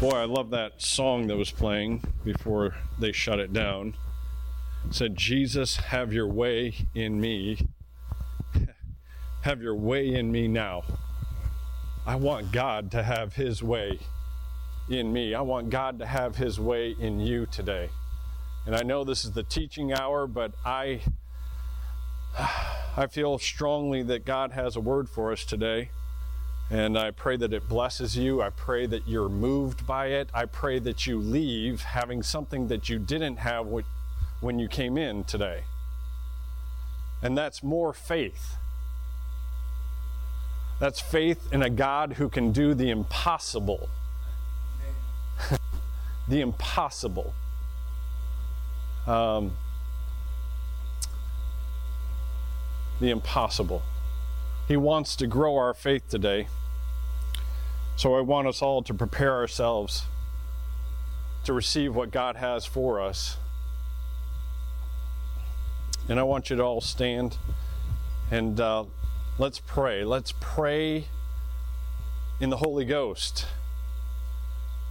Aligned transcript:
Boy, 0.00 0.16
I 0.16 0.24
love 0.24 0.48
that 0.48 0.80
song 0.80 1.26
that 1.26 1.36
was 1.36 1.50
playing 1.50 2.02
before 2.24 2.74
they 2.98 3.12
shut 3.12 3.38
it 3.38 3.52
down. 3.52 3.94
It 4.88 4.94
said, 4.94 5.14
Jesus, 5.14 5.76
have 5.76 6.10
your 6.10 6.26
way 6.26 6.72
in 6.94 7.20
me. 7.20 7.58
have 9.42 9.60
your 9.60 9.74
way 9.74 10.14
in 10.14 10.32
me 10.32 10.48
now. 10.48 10.84
I 12.06 12.14
want 12.16 12.50
God 12.50 12.90
to 12.92 13.02
have 13.02 13.34
his 13.34 13.62
way 13.62 13.98
in 14.88 15.12
me. 15.12 15.34
I 15.34 15.42
want 15.42 15.68
God 15.68 15.98
to 15.98 16.06
have 16.06 16.34
his 16.34 16.58
way 16.58 16.96
in 16.98 17.20
you 17.20 17.44
today. 17.44 17.90
And 18.64 18.74
I 18.74 18.82
know 18.82 19.04
this 19.04 19.26
is 19.26 19.32
the 19.32 19.42
teaching 19.42 19.92
hour, 19.92 20.26
but 20.26 20.54
I 20.64 21.02
I 22.96 23.06
feel 23.06 23.38
strongly 23.38 24.02
that 24.04 24.24
God 24.24 24.52
has 24.52 24.76
a 24.76 24.80
word 24.80 25.10
for 25.10 25.30
us 25.30 25.44
today. 25.44 25.90
And 26.70 26.96
I 26.96 27.10
pray 27.10 27.36
that 27.36 27.52
it 27.52 27.68
blesses 27.68 28.16
you. 28.16 28.40
I 28.40 28.50
pray 28.50 28.86
that 28.86 29.08
you're 29.08 29.28
moved 29.28 29.86
by 29.86 30.06
it. 30.06 30.30
I 30.32 30.44
pray 30.44 30.78
that 30.78 31.04
you 31.04 31.18
leave 31.18 31.82
having 31.82 32.22
something 32.22 32.68
that 32.68 32.88
you 32.88 33.00
didn't 33.00 33.38
have 33.38 33.66
when 34.40 34.58
you 34.60 34.68
came 34.68 34.96
in 34.96 35.24
today. 35.24 35.64
And 37.22 37.36
that's 37.36 37.62
more 37.64 37.92
faith. 37.92 38.56
That's 40.78 41.00
faith 41.00 41.52
in 41.52 41.62
a 41.62 41.68
God 41.68 42.14
who 42.14 42.28
can 42.28 42.52
do 42.52 42.72
the 42.72 42.88
impossible. 42.88 43.90
the 46.28 46.40
impossible. 46.40 47.34
Um, 49.08 49.56
the 53.00 53.10
impossible. 53.10 53.82
He 54.70 54.76
wants 54.76 55.16
to 55.16 55.26
grow 55.26 55.56
our 55.56 55.74
faith 55.74 56.08
today. 56.08 56.46
So 57.96 58.14
I 58.14 58.20
want 58.20 58.46
us 58.46 58.62
all 58.62 58.84
to 58.84 58.94
prepare 58.94 59.34
ourselves 59.34 60.04
to 61.42 61.52
receive 61.52 61.96
what 61.96 62.12
God 62.12 62.36
has 62.36 62.66
for 62.66 63.00
us. 63.00 63.36
And 66.08 66.20
I 66.20 66.22
want 66.22 66.50
you 66.50 66.56
to 66.56 66.62
all 66.62 66.80
stand 66.80 67.36
and 68.30 68.60
uh, 68.60 68.84
let's 69.38 69.58
pray. 69.58 70.04
Let's 70.04 70.34
pray 70.38 71.06
in 72.38 72.50
the 72.50 72.58
Holy 72.58 72.84
Ghost 72.84 73.46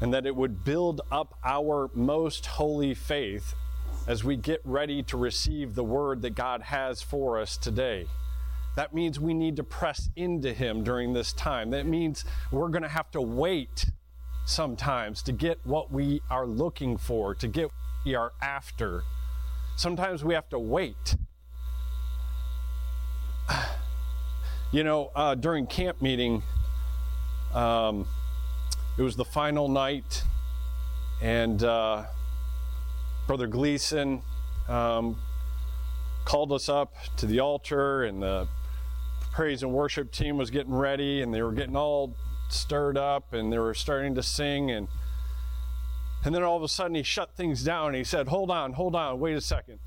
and 0.02 0.14
that 0.14 0.25
it 0.25 0.36
would 0.36 0.66
build 0.66 0.99
up 1.09 1.39
our 1.41 1.89
most 1.93 2.45
holy 2.47 2.93
faith 2.93 3.55
as 4.08 4.25
we 4.25 4.36
get 4.36 4.59
ready 4.66 5.03
to 5.03 5.16
receive 5.16 5.75
the 5.75 5.86
word 5.86 6.21
that 6.23 6.36
God 6.36 6.64
has 6.64 7.02
for 7.02 7.39
us 7.39 7.55
today. 7.55 8.08
That 8.80 8.94
means 8.94 9.19
we 9.19 9.33
need 9.33 9.58
to 9.58 9.63
press 9.66 10.09
into 10.16 10.53
Him 10.53 10.85
during 10.85 11.11
this 11.11 11.33
time. 11.33 11.72
That 11.72 11.85
means 11.85 12.23
we're 12.49 12.69
going 12.69 12.83
to 12.83 12.88
have 12.88 13.11
to 13.11 13.19
wait 13.21 13.87
sometimes 14.45 15.21
to 15.23 15.33
get 15.33 15.59
what 15.65 15.92
we 15.92 16.21
are 16.30 16.48
looking 16.48 16.95
for, 16.95 17.36
to 17.36 17.48
get 17.49 17.65
what 17.65 17.73
we 18.05 18.15
are 18.15 18.31
after. 18.42 19.04
Sometimes 19.76 20.23
we 20.23 20.33
have 20.33 20.48
to 20.52 20.59
wait. 20.59 21.17
You 24.71 24.83
know, 24.83 25.11
uh, 25.14 25.33
during 25.36 25.65
camp 25.65 26.02
meeting, 26.02 26.42
um, 27.55 28.08
it 28.98 29.02
was 29.02 29.15
the 29.15 29.25
final 29.25 29.67
night, 29.67 30.23
and 31.23 31.64
uh, 31.64 32.05
Brother 33.25 33.48
Gleason 33.48 34.21
um, 34.67 35.20
called 36.23 36.54
us 36.54 36.70
up 36.70 36.93
to 37.17 37.25
the 37.25 37.39
altar, 37.39 38.04
and 38.04 38.21
the 38.21 38.48
praise 39.39 39.64
and 39.64 39.72
worship 39.72 40.11
team 40.11 40.38
was 40.38 40.50
getting 40.50 40.73
ready 40.73 41.22
and 41.22 41.33
they 41.33 41.42
were 41.42 41.54
getting 41.54 41.77
all 41.77 42.14
stirred 42.50 42.98
up 42.98 43.32
and 43.32 43.54
they 43.54 43.58
were 43.58 43.73
starting 43.73 44.14
to 44.14 44.22
sing 44.22 44.70
and 44.70 44.89
and 46.26 46.36
then 46.36 46.44
all 46.44 46.58
of 46.58 46.64
a 46.64 46.67
sudden 46.67 46.94
he 46.94 47.04
shut 47.04 47.33
things 47.38 47.64
down. 47.64 47.94
He 47.94 48.04
said 48.04 48.28
hold 48.28 48.52
on 48.52 48.73
hold 48.73 48.98
on 48.98 49.17
wait 49.17 49.38
a 49.38 49.39
second. 49.39 49.80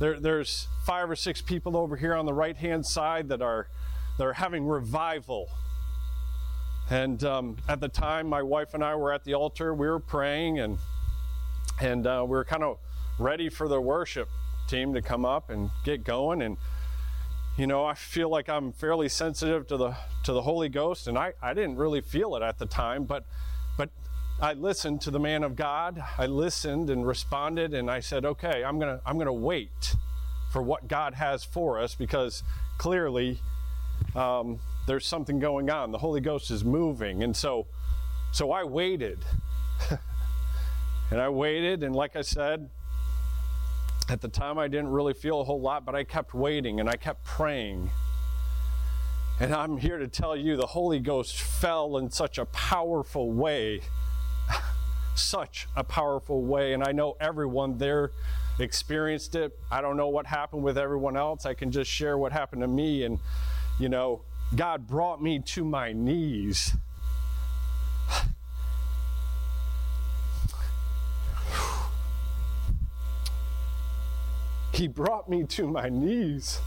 There, 0.00 0.18
there's 0.18 0.66
five 0.84 1.08
or 1.08 1.14
six 1.14 1.40
people 1.40 1.76
over 1.76 1.94
here 1.94 2.12
on 2.16 2.26
the 2.26 2.32
right 2.34 2.56
hand 2.56 2.84
side 2.84 3.28
that 3.28 3.40
are 3.40 3.68
that 4.18 4.24
are 4.24 4.32
having 4.32 4.66
revival. 4.66 5.48
And 6.90 7.22
um, 7.22 7.56
at 7.68 7.78
the 7.78 7.88
time 7.88 8.28
my 8.28 8.42
wife 8.42 8.74
and 8.74 8.82
i 8.82 8.96
were 8.96 9.12
at 9.12 9.22
the 9.22 9.34
altar 9.34 9.72
we 9.72 9.86
were 9.86 10.00
praying 10.00 10.58
and 10.58 10.76
and 11.80 12.04
uh, 12.04 12.24
we 12.26 12.30
were 12.30 12.44
kind 12.44 12.64
of 12.64 12.78
ready 13.16 13.48
for 13.48 13.68
the 13.68 13.80
worship 13.80 14.28
team 14.66 14.92
to 14.92 15.02
come 15.02 15.24
up 15.24 15.50
and 15.50 15.70
get 15.84 16.02
going 16.02 16.42
and 16.42 16.56
you 17.56 17.68
know, 17.68 17.84
I 17.84 17.94
feel 17.94 18.28
like 18.28 18.48
I'm 18.48 18.72
fairly 18.72 19.08
sensitive 19.08 19.68
to 19.68 19.76
the 19.76 19.96
to 20.24 20.32
the 20.32 20.42
Holy 20.42 20.68
Ghost, 20.68 21.06
and 21.06 21.16
I, 21.16 21.34
I 21.40 21.54
didn't 21.54 21.76
really 21.76 22.00
feel 22.00 22.34
it 22.34 22.42
at 22.42 22.58
the 22.58 22.66
time, 22.66 23.04
but 23.04 23.24
but 23.78 23.90
I 24.40 24.54
listened 24.54 25.00
to 25.02 25.12
the 25.12 25.20
man 25.20 25.44
of 25.44 25.54
God. 25.54 26.02
I 26.18 26.26
listened 26.26 26.90
and 26.90 27.06
responded, 27.06 27.72
and 27.72 27.88
I 27.90 28.00
said, 28.00 28.24
okay, 28.24 28.64
I'm 28.64 28.80
gonna 28.80 29.00
I'm 29.06 29.18
gonna 29.18 29.32
wait 29.32 29.94
for 30.52 30.62
what 30.62 30.88
God 30.88 31.14
has 31.14 31.44
for 31.44 31.78
us 31.80 31.94
because 31.94 32.42
clearly 32.78 33.38
um, 34.16 34.58
there's 34.88 35.06
something 35.06 35.38
going 35.38 35.70
on. 35.70 35.92
The 35.92 35.98
Holy 35.98 36.20
Ghost 36.20 36.50
is 36.50 36.64
moving, 36.64 37.22
and 37.22 37.36
so 37.36 37.66
so 38.32 38.50
I 38.50 38.64
waited, 38.64 39.24
and 41.12 41.20
I 41.20 41.28
waited, 41.28 41.84
and 41.84 41.94
like 41.94 42.16
I 42.16 42.22
said, 42.22 42.68
at 44.08 44.20
the 44.20 44.28
time, 44.28 44.58
I 44.58 44.68
didn't 44.68 44.88
really 44.88 45.14
feel 45.14 45.40
a 45.40 45.44
whole 45.44 45.60
lot, 45.60 45.84
but 45.84 45.94
I 45.94 46.04
kept 46.04 46.34
waiting 46.34 46.80
and 46.80 46.88
I 46.88 46.96
kept 46.96 47.24
praying. 47.24 47.90
And 49.40 49.52
I'm 49.54 49.76
here 49.76 49.98
to 49.98 50.06
tell 50.06 50.36
you 50.36 50.56
the 50.56 50.66
Holy 50.66 51.00
Ghost 51.00 51.40
fell 51.40 51.96
in 51.96 52.10
such 52.10 52.38
a 52.38 52.44
powerful 52.46 53.32
way. 53.32 53.80
such 55.14 55.66
a 55.74 55.82
powerful 55.82 56.42
way. 56.42 56.72
And 56.72 56.84
I 56.84 56.92
know 56.92 57.16
everyone 57.20 57.78
there 57.78 58.12
experienced 58.58 59.34
it. 59.34 59.58
I 59.70 59.80
don't 59.80 59.96
know 59.96 60.08
what 60.08 60.26
happened 60.26 60.62
with 60.62 60.78
everyone 60.78 61.16
else. 61.16 61.46
I 61.46 61.54
can 61.54 61.72
just 61.72 61.90
share 61.90 62.16
what 62.16 62.30
happened 62.30 62.62
to 62.62 62.68
me. 62.68 63.04
And, 63.04 63.18
you 63.80 63.88
know, 63.88 64.22
God 64.54 64.86
brought 64.86 65.20
me 65.20 65.40
to 65.40 65.64
my 65.64 65.92
knees. 65.92 66.76
He 74.84 74.88
brought 74.88 75.30
me 75.30 75.44
to 75.44 75.66
my 75.66 75.88
knees. 75.88 76.60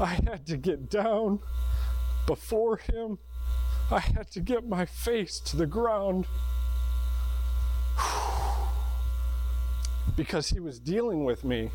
I 0.00 0.18
had 0.24 0.46
to 0.46 0.56
get 0.56 0.88
down 0.88 1.40
before 2.26 2.78
Him. 2.78 3.18
I 3.90 3.98
had 3.98 4.30
to 4.30 4.40
get 4.40 4.66
my 4.66 4.86
face 4.86 5.38
to 5.40 5.58
the 5.58 5.66
ground. 5.66 6.26
Because 10.16 10.48
He 10.48 10.58
was 10.58 10.80
dealing 10.80 11.24
with 11.24 11.44
me 11.44 11.70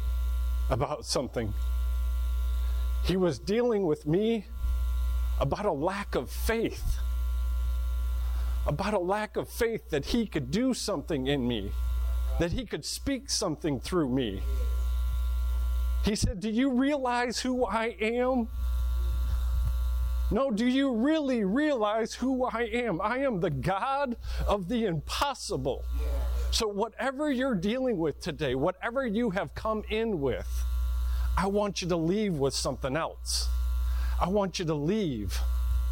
about 0.72 1.06
something. 1.06 1.54
He 3.04 3.16
was 3.16 3.38
dealing 3.38 3.86
with 3.86 4.08
me 4.08 4.48
about 5.40 5.68
a 5.68 5.72
lack 5.72 6.16
of 6.16 6.32
faith. 6.32 6.98
About 8.66 8.96
a 8.96 9.00
lack 9.00 9.38
of 9.38 9.48
faith 9.48 9.92
that 9.92 10.06
He 10.06 10.26
could 10.26 10.50
do 10.50 10.74
something 10.74 11.28
in 11.28 11.48
me 11.48 11.74
that 12.40 12.52
he 12.52 12.66
could 12.66 12.86
speak 12.86 13.30
something 13.30 13.80
through 13.80 14.10
me. 14.10 14.42
He 16.04 16.16
said, 16.16 16.40
Do 16.40 16.50
you 16.50 16.72
realize 16.72 17.40
who 17.40 17.66
I 17.66 17.96
am? 18.00 18.48
No, 20.32 20.50
do 20.50 20.66
you 20.66 20.96
really 20.96 21.44
realize 21.44 22.14
who 22.14 22.46
I 22.46 22.70
am? 22.74 23.00
I 23.02 23.20
am 23.20 23.40
the 23.40 23.52
God 23.52 24.18
of 24.48 24.68
the 24.68 24.86
impossible. 24.86 25.86
So, 26.52 26.68
whatever 26.68 27.32
you're 27.32 27.56
dealing 27.56 27.98
with 27.98 28.20
today, 28.20 28.56
whatever 28.56 29.06
you 29.06 29.30
have 29.32 29.54
come 29.54 29.84
in 29.90 30.22
with, 30.22 30.66
I 31.38 31.48
want 31.48 31.82
you 31.82 31.90
to 31.90 31.96
leave 31.96 32.34
with 32.34 32.54
something 32.54 32.96
else. 32.96 33.48
I 34.20 34.30
want 34.30 34.60
you 34.60 34.66
to 34.66 34.74
leave 34.74 35.38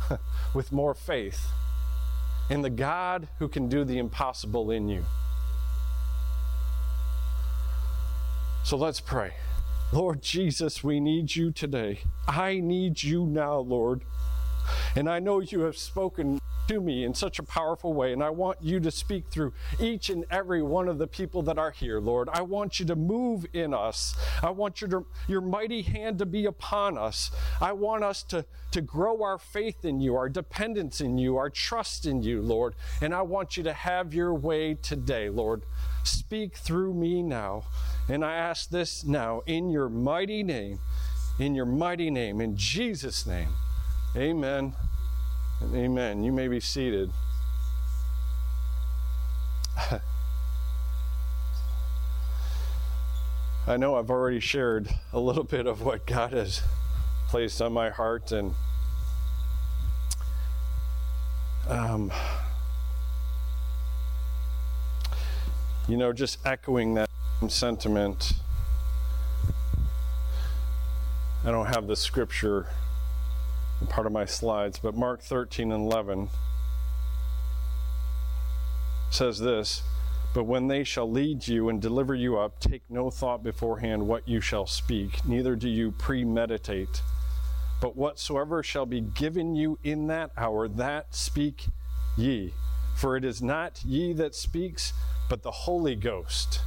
with 0.54 0.72
more 0.72 0.94
faith 0.94 1.48
in 2.50 2.62
the 2.62 2.70
God 2.70 3.28
who 3.40 3.48
can 3.48 3.70
do 3.70 3.84
the 3.84 3.98
impossible 3.98 4.72
in 4.72 4.90
you. 4.90 5.06
So 8.64 8.78
let's 8.78 9.02
pray. 9.02 9.34
Lord 9.92 10.22
Jesus, 10.22 10.84
we 10.84 11.00
need 11.00 11.36
you 11.36 11.52
today. 11.52 12.00
I 12.28 12.60
need 12.60 13.04
you 13.04 13.26
now, 13.26 13.58
Lord. 13.58 14.02
And 14.96 15.10
I 15.10 15.20
know 15.20 15.40
you 15.40 15.62
have 15.62 15.78
spoken 15.78 16.40
to 16.68 16.80
me 16.80 17.04
in 17.04 17.14
such 17.14 17.40
a 17.40 17.44
powerful 17.44 17.94
way. 17.94 18.14
And 18.14 18.24
I 18.24 18.30
want 18.30 18.60
you 18.62 18.80
to 18.80 18.92
speak 18.92 19.26
through 19.30 19.54
each 19.80 20.10
and 20.10 20.26
every 20.32 20.62
one 20.62 20.88
of 20.88 21.00
the 21.00 21.08
people 21.08 21.42
that 21.44 21.58
are 21.58 21.72
here, 21.72 22.00
Lord. 22.00 22.30
I 22.32 22.44
want 22.44 22.80
you 22.80 22.86
to 22.86 22.96
move 22.96 23.46
in 23.52 23.74
us. 23.74 24.16
I 24.42 24.52
want 24.52 24.80
your, 24.80 25.06
your 25.28 25.42
mighty 25.42 25.82
hand 25.82 26.20
to 26.20 26.26
be 26.26 26.46
upon 26.46 26.98
us. 26.98 27.32
I 27.60 27.74
want 27.74 28.04
us 28.04 28.24
to, 28.24 28.46
to 28.72 28.82
grow 28.82 29.24
our 29.24 29.38
faith 29.38 29.84
in 29.84 30.00
you, 30.00 30.16
our 30.16 30.30
dependence 30.30 31.02
in 31.02 31.18
you, 31.18 31.36
our 31.36 31.50
trust 31.50 32.06
in 32.06 32.22
you, 32.22 32.42
Lord. 32.42 32.76
And 33.02 33.14
I 33.14 33.24
want 33.24 33.58
you 33.58 33.64
to 33.64 33.74
have 33.74 34.14
your 34.14 34.34
way 34.34 34.76
today, 34.76 35.30
Lord. 35.30 35.64
Speak 36.04 36.56
through 36.56 36.94
me 36.94 37.22
now. 37.22 37.64
And 38.10 38.26
I 38.26 38.36
ask 38.36 38.70
this 38.70 39.04
now 39.04 39.42
in 39.46 39.70
your 39.70 39.90
mighty 39.90 40.44
name, 40.44 40.80
in 41.40 41.56
your 41.56 41.66
mighty 41.66 42.10
name, 42.10 42.42
in 42.42 42.58
Jesus' 42.58 43.26
name. 43.26 43.50
Amen 44.16 44.74
and 45.62 45.76
amen. 45.76 46.24
You 46.24 46.32
may 46.32 46.48
be 46.48 46.60
seated. 46.60 47.12
I 53.68 53.78
know 53.78 53.96
I've 53.96 54.10
already 54.10 54.40
shared 54.40 54.90
a 55.14 55.20
little 55.20 55.44
bit 55.44 55.68
of 55.68 55.84
what 55.84 56.08
God 56.08 56.34
has 56.34 56.62
placed 57.28 57.62
on 57.62 57.72
my 57.74 57.90
heart, 57.90 58.32
and 58.32 58.56
um, 61.68 62.12
you 65.88 65.98
know, 65.98 66.14
just 66.14 66.46
echoing 66.46 66.94
that 66.96 67.10
sentiment. 67.48 68.34
I 71.44 71.52
don't 71.52 71.68
have 71.68 71.88
the 71.88 71.96
scripture 71.96 72.68
part 73.90 74.06
of 74.06 74.14
my 74.14 74.26
slides, 74.26 74.80
but 74.80 74.96
Mark 74.96 75.22
13 75.22 75.72
and 75.72 75.92
11 75.92 76.30
says 79.10 79.40
this 79.40 79.84
But 80.34 80.44
when 80.44 80.68
they 80.68 80.84
shall 80.84 81.10
lead 81.10 81.48
you 81.48 81.70
and 81.70 81.82
deliver 81.82 82.14
you 82.14 82.38
up, 82.38 82.60
take 82.60 82.84
no 82.90 83.10
thought 83.10 83.44
beforehand 83.44 84.08
what 84.08 84.28
you 84.28 84.40
shall 84.40 84.68
speak, 84.68 85.26
neither 85.26 85.56
do 85.56 85.68
you 85.68 85.92
premeditate. 85.92 87.02
But 87.82 87.98
whatsoever 87.98 88.62
shall 88.62 88.86
be 88.86 89.02
given 89.02 89.56
you 89.56 89.80
in 89.84 90.08
that 90.08 90.32
hour, 90.38 90.68
that 90.68 91.16
speak 91.16 91.66
ye. 92.16 92.54
For 92.96 93.18
it 93.18 93.26
is 93.26 93.42
not 93.42 93.84
ye 93.84 94.14
that 94.14 94.36
speaks, 94.36 94.94
but 95.32 95.44
the 95.44 95.52
Holy 95.52 95.96
Ghost. 95.96 96.60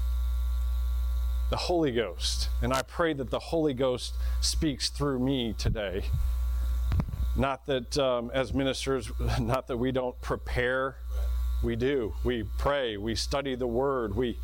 The 1.50 1.56
Holy 1.56 1.92
Ghost. 1.92 2.48
And 2.62 2.72
I 2.72 2.80
pray 2.80 3.12
that 3.12 3.28
the 3.28 3.38
Holy 3.38 3.74
Ghost 3.74 4.14
speaks 4.40 4.88
through 4.88 5.18
me 5.18 5.54
today. 5.58 6.04
Not 7.36 7.66
that 7.66 7.98
um, 7.98 8.30
as 8.32 8.54
ministers, 8.54 9.12
not 9.38 9.66
that 9.66 9.76
we 9.76 9.92
don't 9.92 10.18
prepare. 10.22 10.96
We 11.62 11.76
do. 11.76 12.14
We 12.24 12.44
pray. 12.56 12.96
We 12.96 13.14
study 13.14 13.54
the 13.54 13.66
Word. 13.66 14.16
We 14.16 14.38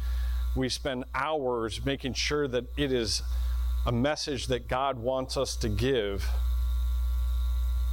we 0.55 0.69
spend 0.69 1.05
hours 1.15 1.83
making 1.87 2.13
sure 2.13 2.47
that 2.47 2.67
it 2.77 2.93
is 2.93 3.23
a 3.87 3.93
message 3.93 4.49
that 4.49 4.69
God 4.69 4.99
wants 4.99 5.39
us 5.39 5.57
to 5.57 5.71
give. 5.71 6.29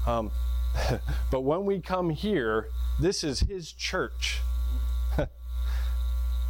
Um, 0.05 0.31
but 1.31 1.45
when 1.45 1.63
we 1.63 1.79
come 1.79 2.09
here, 2.09 2.67
this 2.99 3.23
is 3.23 3.39
His 3.39 3.71
church. 3.71 4.41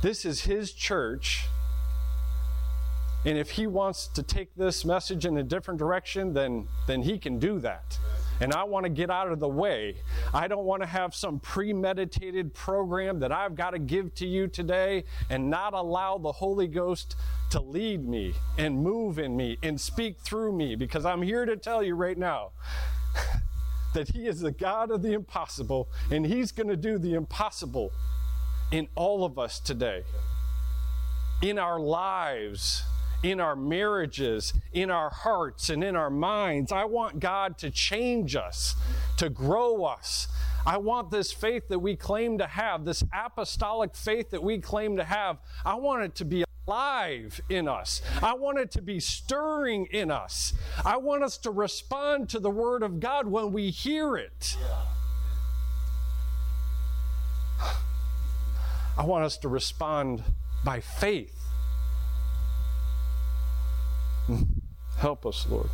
This 0.02 0.26
is 0.26 0.42
His 0.42 0.72
church. 0.72 1.48
And 3.26 3.38
if 3.38 3.52
He 3.52 3.68
wants 3.68 4.08
to 4.10 4.24
take 4.24 4.56
this 4.56 4.86
message 4.86 5.26
in 5.26 5.38
a 5.38 5.44
different 5.44 5.80
direction, 5.80 6.34
then, 6.34 6.68
then 6.88 7.02
He 7.02 7.18
can 7.18 7.40
do 7.40 7.60
that 7.60 7.98
and 8.40 8.54
I 8.54 8.64
want 8.64 8.84
to 8.86 8.90
get 8.90 9.10
out 9.10 9.32
of 9.32 9.40
the 9.40 9.48
way. 9.48 9.96
I 10.34 10.48
don't 10.48 10.66
want 10.66 10.82
to 10.82 10.88
have 10.88 11.16
some 11.16 11.40
premeditated 11.40 12.54
program 12.54 13.20
that 13.20 13.32
I've 13.32 13.56
got 13.56 13.72
to 13.72 13.80
give 13.80 14.14
to 14.16 14.28
you 14.28 14.48
today 14.48 15.04
and 15.30 15.50
not 15.50 15.74
allow 15.74 16.18
the 16.18 16.32
Holy 16.32 16.68
Ghost 16.68 17.16
to 17.52 17.60
lead 17.60 18.08
me 18.08 18.34
and 18.58 18.78
move 18.78 19.20
in 19.20 19.36
me 19.36 19.58
and 19.64 19.80
speak 19.80 20.20
through 20.20 20.52
me 20.54 20.76
because 20.76 21.06
I'm 21.06 21.22
here 21.22 21.46
to 21.46 21.58
tell 21.58 21.82
you 21.82 21.96
right 21.96 22.18
now 22.18 22.52
that 23.94 24.10
He 24.10 24.28
is 24.28 24.40
the 24.42 24.52
God 24.52 24.92
of 24.92 25.02
the 25.02 25.14
impossible 25.14 25.90
and 26.12 26.26
He's 26.26 26.52
going 26.52 26.70
to 26.70 26.78
do 26.78 26.98
the 26.98 27.14
impossible 27.14 27.92
in 28.72 28.88
all 28.96 29.24
of 29.24 29.40
us 29.40 29.60
today, 29.60 30.04
in 31.42 31.58
our 31.58 31.80
lives 31.80 32.84
in 33.24 33.40
our 33.40 33.56
marriages, 33.56 34.54
in 34.74 34.92
our 34.92 35.10
hearts, 35.10 35.70
and 35.70 35.84
in 35.84 35.96
our 35.96 36.10
minds. 36.10 36.72
I 36.72 36.86
want 36.86 37.20
God 37.20 37.58
to 37.60 37.72
change 37.72 38.36
us, 38.36 38.76
to 39.18 39.30
grow 39.30 39.86
us. 39.86 40.28
I 40.66 40.78
want 40.78 41.12
this 41.12 41.32
faith 41.32 41.68
that 41.70 41.80
we 41.80 41.96
claim 41.96 42.38
to 42.40 42.48
have, 42.48 42.86
this 42.86 43.04
apostolic 43.14 43.96
faith 43.96 44.32
that 44.32 44.44
we 44.44 44.60
claim 44.60 44.98
to 44.98 45.04
have, 45.04 45.38
I 45.66 45.76
want 45.76 46.04
it 46.04 46.16
to 46.16 46.26
be 46.26 46.44
alive 46.68 47.40
in 47.50 47.68
us. 47.68 48.02
I 48.22 48.34
want 48.34 48.60
it 48.60 48.72
to 48.72 48.82
be 48.82 49.00
stirring 49.00 49.88
in 49.92 50.12
us. 50.12 50.54
I 50.84 50.98
want 50.98 51.24
us 51.24 51.38
to 51.40 51.52
respond 51.52 52.30
to 52.30 52.40
the 52.40 52.52
Word 52.52 52.84
of 52.84 53.00
God 53.00 53.28
when 53.28 53.54
we 53.54 53.70
hear 53.70 54.18
it. 54.18 54.58
I 58.98 59.06
want 59.06 59.24
us 59.24 59.38
to 59.40 59.48
respond 59.48 60.24
by 60.64 60.80
faith 60.80 61.38
Help 64.98 65.26
us, 65.26 65.46
Lord. 65.50 65.70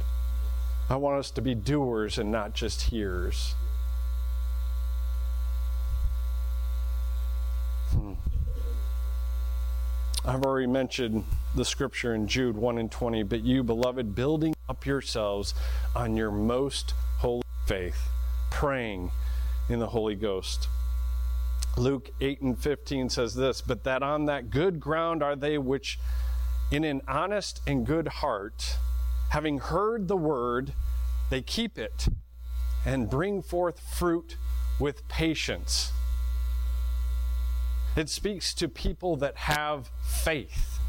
I 0.89 0.95
want 0.97 1.17
us 1.17 1.31
to 1.31 1.41
be 1.41 1.55
doers 1.55 2.17
and 2.17 2.31
not 2.31 2.53
just 2.53 2.81
hearers. 2.81 3.55
Hmm. 7.89 8.13
I've 10.25 10.43
already 10.43 10.67
mentioned 10.67 11.25
the 11.55 11.65
scripture 11.65 12.13
in 12.13 12.27
Jude 12.27 12.55
1 12.55 12.77
and 12.77 12.91
20, 12.91 13.23
but 13.23 13.43
you, 13.43 13.63
beloved, 13.63 14.13
building 14.15 14.53
up 14.69 14.85
yourselves 14.85 15.53
on 15.95 16.15
your 16.15 16.31
most 16.31 16.93
holy 17.17 17.43
faith, 17.65 18.09
praying 18.51 19.11
in 19.69 19.79
the 19.79 19.87
Holy 19.87 20.15
Ghost. 20.15 20.67
Luke 21.75 22.11
8 22.21 22.41
and 22.41 22.57
15 22.59 23.09
says 23.09 23.33
this, 23.33 23.61
but 23.61 23.83
that 23.83 24.03
on 24.03 24.25
that 24.25 24.49
good 24.49 24.79
ground 24.79 25.23
are 25.23 25.35
they 25.35 25.57
which 25.57 25.99
in 26.71 26.83
an 26.83 27.01
honest 27.07 27.61
and 27.67 27.85
good 27.85 28.07
heart, 28.07 28.77
having 29.30 29.57
heard 29.59 30.07
the 30.07 30.18
word, 30.18 30.73
they 31.30 31.42
keep 31.42 31.77
it 31.77 32.07
and 32.85 33.09
bring 33.09 33.42
forth 33.42 33.80
fruit 33.80 34.37
with 34.80 35.07
patience. 35.07 35.92
It 37.95 38.09
speaks 38.09 38.53
to 38.56 38.68
people 38.68 39.15
that 39.18 39.37
have 39.37 39.92
faith, 40.01 40.80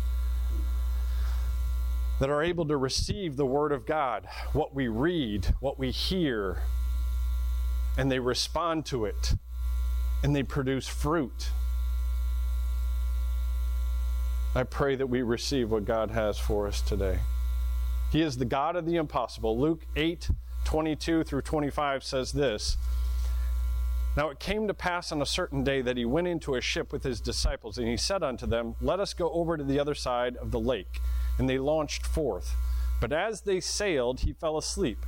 that 2.18 2.30
are 2.30 2.42
able 2.42 2.66
to 2.66 2.76
receive 2.76 3.36
the 3.36 3.44
Word 3.46 3.72
of 3.72 3.84
God, 3.84 4.26
what 4.52 4.74
we 4.74 4.88
read, 4.88 5.54
what 5.60 5.78
we 5.78 5.90
hear, 5.90 6.62
and 7.98 8.10
they 8.10 8.18
respond 8.18 8.86
to 8.86 9.04
it, 9.04 9.34
and 10.24 10.34
they 10.34 10.42
produce 10.42 10.88
fruit. 10.88 11.50
I 14.54 14.62
pray 14.62 14.96
that 14.96 15.06
we 15.06 15.20
receive 15.20 15.70
what 15.70 15.84
God 15.84 16.10
has 16.12 16.38
for 16.38 16.66
us 16.66 16.80
today. 16.80 17.18
He 18.10 18.22
is 18.22 18.38
the 18.38 18.46
God 18.46 18.74
of 18.74 18.86
the 18.86 18.96
impossible. 18.96 19.58
Luke 19.58 19.84
8 19.94 20.30
22 20.64 21.24
through 21.24 21.42
25 21.42 22.02
says 22.02 22.32
this 22.32 22.78
Now 24.16 24.30
it 24.30 24.40
came 24.40 24.66
to 24.66 24.72
pass 24.72 25.12
on 25.12 25.20
a 25.20 25.26
certain 25.26 25.62
day 25.62 25.82
that 25.82 25.98
he 25.98 26.06
went 26.06 26.26
into 26.26 26.54
a 26.54 26.60
ship 26.62 26.90
with 26.90 27.04
his 27.04 27.20
disciples, 27.20 27.76
and 27.76 27.86
he 27.86 27.98
said 27.98 28.22
unto 28.22 28.46
them, 28.46 28.76
Let 28.80 29.00
us 29.00 29.12
go 29.12 29.30
over 29.30 29.58
to 29.58 29.64
the 29.64 29.78
other 29.78 29.94
side 29.94 30.38
of 30.38 30.52
the 30.52 30.60
lake. 30.60 31.00
And 31.36 31.50
they 31.50 31.58
launched 31.58 32.06
forth. 32.06 32.54
But 32.98 33.12
as 33.12 33.42
they 33.42 33.60
sailed, 33.60 34.20
he 34.20 34.32
fell 34.32 34.56
asleep. 34.56 35.04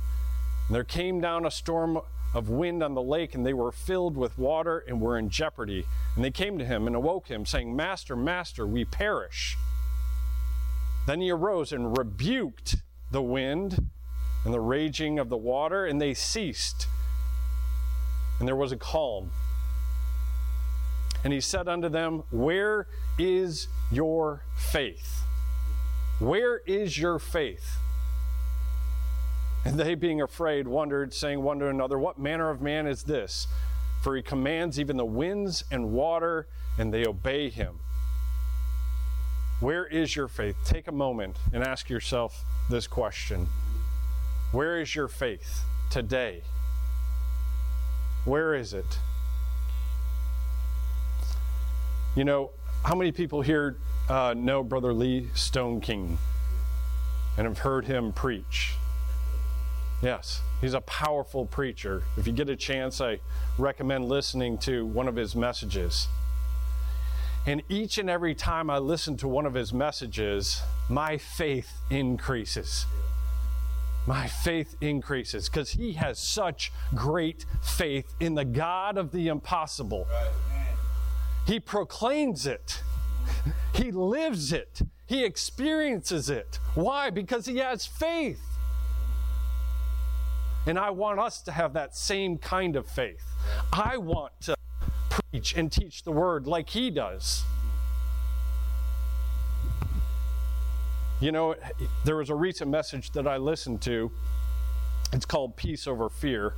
And 0.67 0.75
there 0.75 0.83
came 0.83 1.19
down 1.21 1.43
a 1.43 1.49
storm 1.49 2.01
of 2.37 2.49
wind 2.49 2.83
on 2.83 2.93
the 2.93 3.01
lake, 3.01 3.33
and 3.33 3.43
they 3.43 3.53
were 3.53 3.71
filled 3.71 4.15
with 4.15 4.37
water 4.37 4.83
and 4.87 5.01
were 5.01 5.17
in 5.17 5.27
jeopardy. 5.27 5.83
And 6.15 6.23
they 6.23 6.29
came 6.29 6.59
to 6.59 6.65
him 6.65 6.85
and 6.85 6.95
awoke 6.95 7.29
him, 7.29 7.47
saying, 7.47 7.75
Master, 7.75 8.15
Master, 8.15 8.67
we 8.67 8.85
perish. 8.85 9.57
Then 11.07 11.19
he 11.19 11.31
arose 11.31 11.71
and 11.71 11.97
rebuked 11.97 12.75
the 13.09 13.23
wind 13.23 13.87
and 14.45 14.53
the 14.53 14.59
raging 14.59 15.17
of 15.17 15.29
the 15.29 15.37
water, 15.37 15.87
and 15.87 15.99
they 15.99 16.13
ceased. 16.13 16.85
And 18.37 18.47
there 18.47 18.55
was 18.55 18.71
a 18.71 18.77
calm. 18.77 19.31
And 21.23 21.33
he 21.33 21.41
said 21.41 21.67
unto 21.67 21.89
them, 21.89 22.21
Where 22.29 22.85
is 23.17 23.67
your 23.91 24.43
faith? 24.55 25.23
Where 26.19 26.59
is 26.67 26.99
your 26.99 27.17
faith? 27.17 27.77
And 29.65 29.79
they, 29.79 29.95
being 29.95 30.21
afraid, 30.21 30.67
wondered, 30.67 31.13
saying 31.13 31.41
one 31.41 31.59
to 31.59 31.67
another, 31.67 31.99
What 31.99 32.17
manner 32.17 32.49
of 32.49 32.61
man 32.61 32.87
is 32.87 33.03
this? 33.03 33.47
For 34.01 34.15
he 34.15 34.21
commands 34.21 34.79
even 34.79 34.97
the 34.97 35.05
winds 35.05 35.63
and 35.71 35.91
water, 35.91 36.47
and 36.77 36.93
they 36.93 37.05
obey 37.05 37.49
him. 37.49 37.79
Where 39.59 39.85
is 39.87 40.15
your 40.15 40.27
faith? 40.27 40.55
Take 40.63 40.87
a 40.87 40.91
moment 40.91 41.37
and 41.51 41.63
ask 41.63 41.89
yourself 41.89 42.45
this 42.69 42.85
question 42.85 43.47
Where 44.51 44.79
is 44.79 44.93
your 44.95 45.07
faith 45.07 45.63
today? 45.89 46.43
Where 48.23 48.53
is 48.53 48.73
it? 48.73 48.99
You 52.15 52.23
know, 52.23 52.51
how 52.83 52.95
many 52.95 53.11
people 53.11 53.41
here 53.41 53.77
uh, 54.09 54.33
know 54.37 54.63
Brother 54.63 54.93
Lee 54.93 55.29
Stoneking 55.33 56.17
and 57.37 57.47
have 57.47 57.59
heard 57.59 57.85
him 57.85 58.11
preach? 58.11 58.73
Yes, 60.01 60.41
he's 60.61 60.75
a 60.75 60.81
powerful 60.81 61.45
preacher. 61.45 62.03
If 62.17 62.27
you 62.27 62.33
get 62.33 62.49
a 62.49 62.55
chance, 62.55 63.01
I 63.01 63.19
recommend 63.57 64.05
listening 64.05 64.59
to 64.59 64.85
one 64.85 65.07
of 65.07 65.15
his 65.15 65.35
messages. 65.35 66.07
And 67.47 67.63
each 67.69 67.97
and 67.97 68.09
every 68.09 68.35
time 68.35 68.69
I 68.69 68.77
listen 68.77 69.17
to 69.17 69.27
one 69.27 69.45
of 69.45 69.53
his 69.53 69.73
messages, 69.73 70.61
my 70.89 71.17
faith 71.17 71.71
increases. 71.89 72.85
My 74.05 74.27
faith 74.27 74.75
increases 74.81 75.49
because 75.49 75.71
he 75.71 75.93
has 75.93 76.19
such 76.19 76.71
great 76.93 77.45
faith 77.61 78.13
in 78.19 78.35
the 78.35 78.45
God 78.45 78.97
of 78.97 79.11
the 79.11 79.29
impossible. 79.29 80.07
He 81.45 81.59
proclaims 81.59 82.45
it, 82.45 82.83
he 83.73 83.91
lives 83.91 84.53
it, 84.53 84.81
he 85.07 85.23
experiences 85.25 86.29
it. 86.29 86.59
Why? 86.75 87.09
Because 87.09 87.45
he 87.45 87.57
has 87.57 87.85
faith. 87.85 88.41
And 90.67 90.77
I 90.77 90.89
want 90.89 91.19
us 91.19 91.41
to 91.43 91.51
have 91.53 91.73
that 91.73 91.95
same 91.95 92.37
kind 92.37 92.75
of 92.75 92.85
faith. 92.85 93.23
I 93.71 93.95
want 93.95 94.33
to 94.41 94.55
preach 95.09 95.55
and 95.55 95.71
teach 95.71 96.03
the 96.03 96.11
word 96.11 96.45
like 96.45 96.69
he 96.69 96.91
does. 96.91 97.43
You 101.21 101.31
know, 101.31 101.55
there 102.03 102.17
was 102.17 102.29
a 102.29 102.35
recent 102.35 102.69
message 102.69 103.11
that 103.11 103.25
I 103.25 103.37
listened 103.37 103.81
to. 103.83 104.11
It's 105.13 105.25
called 105.25 105.55
Peace 105.55 105.87
Over 105.87 106.09
Fear. 106.09 106.53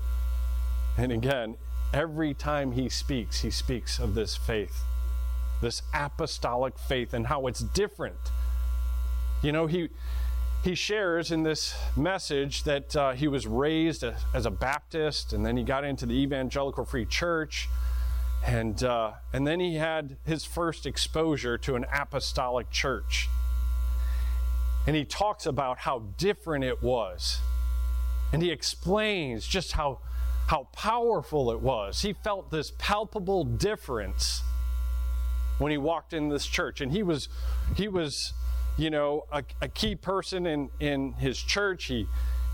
And 0.97 1.11
again, 1.11 1.55
every 1.93 2.33
time 2.33 2.71
he 2.71 2.89
speaks, 2.89 3.41
he 3.41 3.51
speaks 3.51 3.99
of 3.99 4.15
this 4.15 4.35
faith, 4.35 4.81
this 5.61 5.83
apostolic 5.93 6.79
faith, 6.79 7.13
and 7.13 7.27
how 7.27 7.45
it's 7.45 7.59
different. 7.59 8.17
You 9.43 9.51
know, 9.51 9.67
he 9.67 9.89
he 10.63 10.75
shares 10.75 11.31
in 11.31 11.43
this 11.43 11.73
message 11.95 12.63
that 12.63 12.95
uh, 12.95 13.11
he 13.13 13.27
was 13.27 13.47
raised 13.47 14.03
as 14.33 14.45
a 14.45 14.51
Baptist, 14.51 15.31
and 15.31 15.45
then 15.45 15.55
he 15.55 15.63
got 15.63 15.85
into 15.85 16.05
the 16.05 16.13
Evangelical 16.13 16.83
Free 16.83 17.05
Church, 17.05 17.69
and 18.45 18.83
uh, 18.83 19.11
and 19.31 19.47
then 19.47 19.59
he 19.59 19.75
had 19.75 20.17
his 20.25 20.43
first 20.43 20.85
exposure 20.85 21.57
to 21.59 21.75
an 21.75 21.85
apostolic 21.93 22.69
church. 22.71 23.29
And 24.85 24.95
he 24.95 25.05
talks 25.05 25.45
about 25.45 25.79
how 25.79 26.03
different 26.17 26.63
it 26.65 26.81
was, 26.81 27.39
and 28.33 28.41
he 28.41 28.51
explains 28.51 29.47
just 29.47 29.73
how 29.73 29.99
how 30.47 30.67
powerful 30.73 31.51
it 31.51 31.61
was. 31.61 32.01
He 32.01 32.11
felt 32.11 32.51
this 32.51 32.73
palpable 32.77 33.45
difference 33.45 34.41
when 35.57 35.71
he 35.71 35.77
walked 35.77 36.11
in 36.11 36.27
this 36.27 36.45
church, 36.45 36.81
and 36.81 36.91
he 36.91 37.03
was 37.03 37.29
he 37.75 37.87
was 37.87 38.33
you 38.79 38.89
know 38.89 39.25
a, 39.31 39.43
a 39.61 39.67
key 39.67 39.95
person 39.95 40.45
in 40.45 40.69
in 40.79 41.13
his 41.13 41.37
church. 41.37 41.85
He 41.85 42.07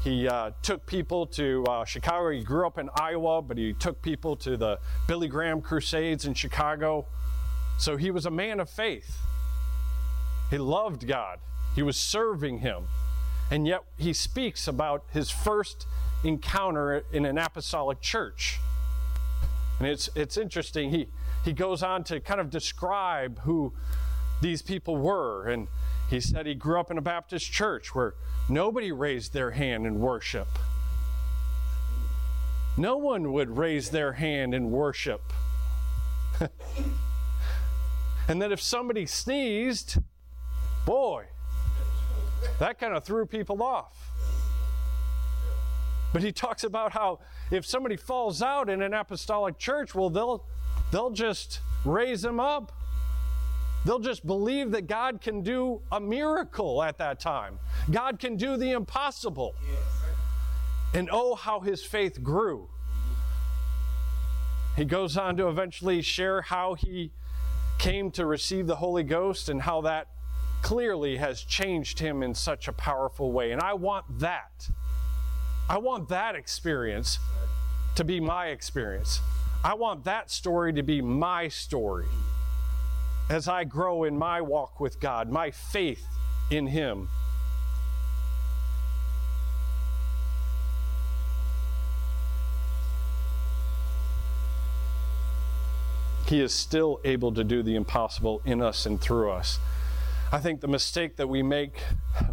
he 0.03 0.27
uh, 0.27 0.51
took 0.61 0.85
people 0.85 1.25
to 1.27 1.63
uh, 1.65 1.85
Chicago. 1.85 2.29
He 2.29 2.43
grew 2.43 2.67
up 2.67 2.77
in 2.77 2.89
Iowa, 2.95 3.41
but 3.41 3.57
he 3.57 3.73
took 3.73 4.01
people 4.01 4.35
to 4.37 4.57
the 4.57 4.79
Billy 5.07 5.27
Graham 5.27 5.61
Crusades 5.61 6.25
in 6.25 6.33
Chicago. 6.33 7.05
So 7.77 7.97
he 7.97 8.11
was 8.11 8.25
a 8.25 8.31
man 8.31 8.59
of 8.59 8.69
faith. 8.69 9.17
He 10.49 10.57
loved 10.57 11.07
God, 11.07 11.39
he 11.75 11.81
was 11.81 11.97
serving 11.97 12.59
Him. 12.59 12.83
And 13.51 13.67
yet 13.67 13.81
he 13.97 14.11
speaks 14.13 14.67
about 14.67 15.03
his 15.11 15.29
first 15.29 15.85
encounter 16.23 17.03
in 17.13 17.25
an 17.25 17.37
apostolic 17.37 18.01
church. 18.01 18.59
And 19.77 19.87
it's, 19.87 20.09
it's 20.15 20.35
interesting. 20.35 20.89
He, 20.89 21.07
he 21.43 21.53
goes 21.53 21.83
on 21.83 22.03
to 22.05 22.19
kind 22.19 22.39
of 22.39 22.49
describe 22.49 23.39
who 23.41 23.73
these 24.41 24.63
people 24.63 24.97
were. 24.97 25.47
And 25.47 25.67
he 26.15 26.21
said 26.21 26.45
he 26.45 26.55
grew 26.55 26.79
up 26.79 26.89
in 26.89 26.97
a 26.97 27.01
Baptist 27.01 27.51
church 27.51 27.93
where 27.93 28.13
nobody 28.47 28.93
raised 28.93 29.33
their 29.33 29.51
hand 29.51 29.85
in 29.85 29.99
worship. 29.99 30.47
No 32.77 32.95
one 32.95 33.33
would 33.33 33.57
raise 33.57 33.89
their 33.89 34.13
hand 34.13 34.53
in 34.53 34.71
worship. 34.71 35.33
and 38.29 38.41
then 38.41 38.53
if 38.53 38.61
somebody 38.61 39.05
sneezed, 39.05 39.97
boy, 40.85 41.25
that 42.59 42.79
kind 42.79 42.95
of 42.95 43.03
threw 43.03 43.25
people 43.25 43.61
off. 43.61 44.11
But 46.13 46.23
he 46.23 46.31
talks 46.31 46.63
about 46.63 46.93
how 46.93 47.19
if 47.51 47.65
somebody 47.65 47.97
falls 47.97 48.41
out 48.41 48.69
in 48.69 48.81
an 48.81 48.93
apostolic 48.93 49.57
church, 49.57 49.93
well, 49.93 50.09
they'll 50.09 50.45
they'll 50.91 51.11
just 51.11 51.59
raise 51.83 52.21
them 52.21 52.39
up 52.39 52.71
They'll 53.85 53.99
just 53.99 54.25
believe 54.25 54.71
that 54.71 54.87
God 54.87 55.21
can 55.21 55.41
do 55.41 55.79
a 55.91 55.99
miracle 55.99 56.81
at 56.81 56.97
that 56.97 57.19
time. 57.19 57.59
God 57.91 58.19
can 58.19 58.35
do 58.35 58.57
the 58.57 58.71
impossible. 58.71 59.53
And 60.95 61.07
oh, 61.11 61.35
how 61.35 61.59
his 61.59 61.83
faith 61.83 62.23
grew. 62.23 62.67
He 64.75 64.85
goes 64.85 65.17
on 65.17 65.37
to 65.37 65.47
eventually 65.47 66.01
share 66.01 66.41
how 66.41 66.73
he 66.73 67.11
came 67.77 68.09
to 68.11 68.25
receive 68.25 68.65
the 68.65 68.77
Holy 68.77 69.03
Ghost 69.03 69.49
and 69.49 69.61
how 69.61 69.81
that 69.81 70.07
clearly 70.63 71.17
has 71.17 71.41
changed 71.41 71.99
him 71.99 72.23
in 72.23 72.33
such 72.33 72.67
a 72.67 72.73
powerful 72.73 73.31
way. 73.31 73.51
And 73.51 73.61
I 73.61 73.73
want 73.73 74.19
that. 74.19 74.67
I 75.69 75.77
want 75.77 76.09
that 76.09 76.35
experience 76.35 77.19
to 77.95 78.03
be 78.03 78.19
my 78.19 78.47
experience. 78.47 79.21
I 79.63 79.75
want 79.75 80.05
that 80.05 80.31
story 80.31 80.73
to 80.73 80.83
be 80.83 81.01
my 81.01 81.47
story 81.49 82.07
as 83.29 83.47
I 83.47 83.63
grow 83.63 84.03
in 84.03 84.17
my 84.17 84.41
walk 84.41 84.79
with 84.79 84.99
God, 84.99 85.29
my 85.29 85.51
faith 85.51 86.05
in 86.51 86.67
Him. 86.67 87.09
He 96.27 96.41
is 96.41 96.53
still 96.53 96.99
able 97.03 97.31
to 97.33 97.43
do 97.43 97.61
the 97.61 97.75
impossible 97.75 98.41
in 98.45 98.61
us 98.61 98.85
and 98.85 98.99
through 98.99 99.31
us. 99.31 99.59
I 100.31 100.39
think 100.39 100.59
the 100.59 100.67
mistake 100.67 101.17
that 101.17 101.29
we 101.29 101.43
make 101.43 101.83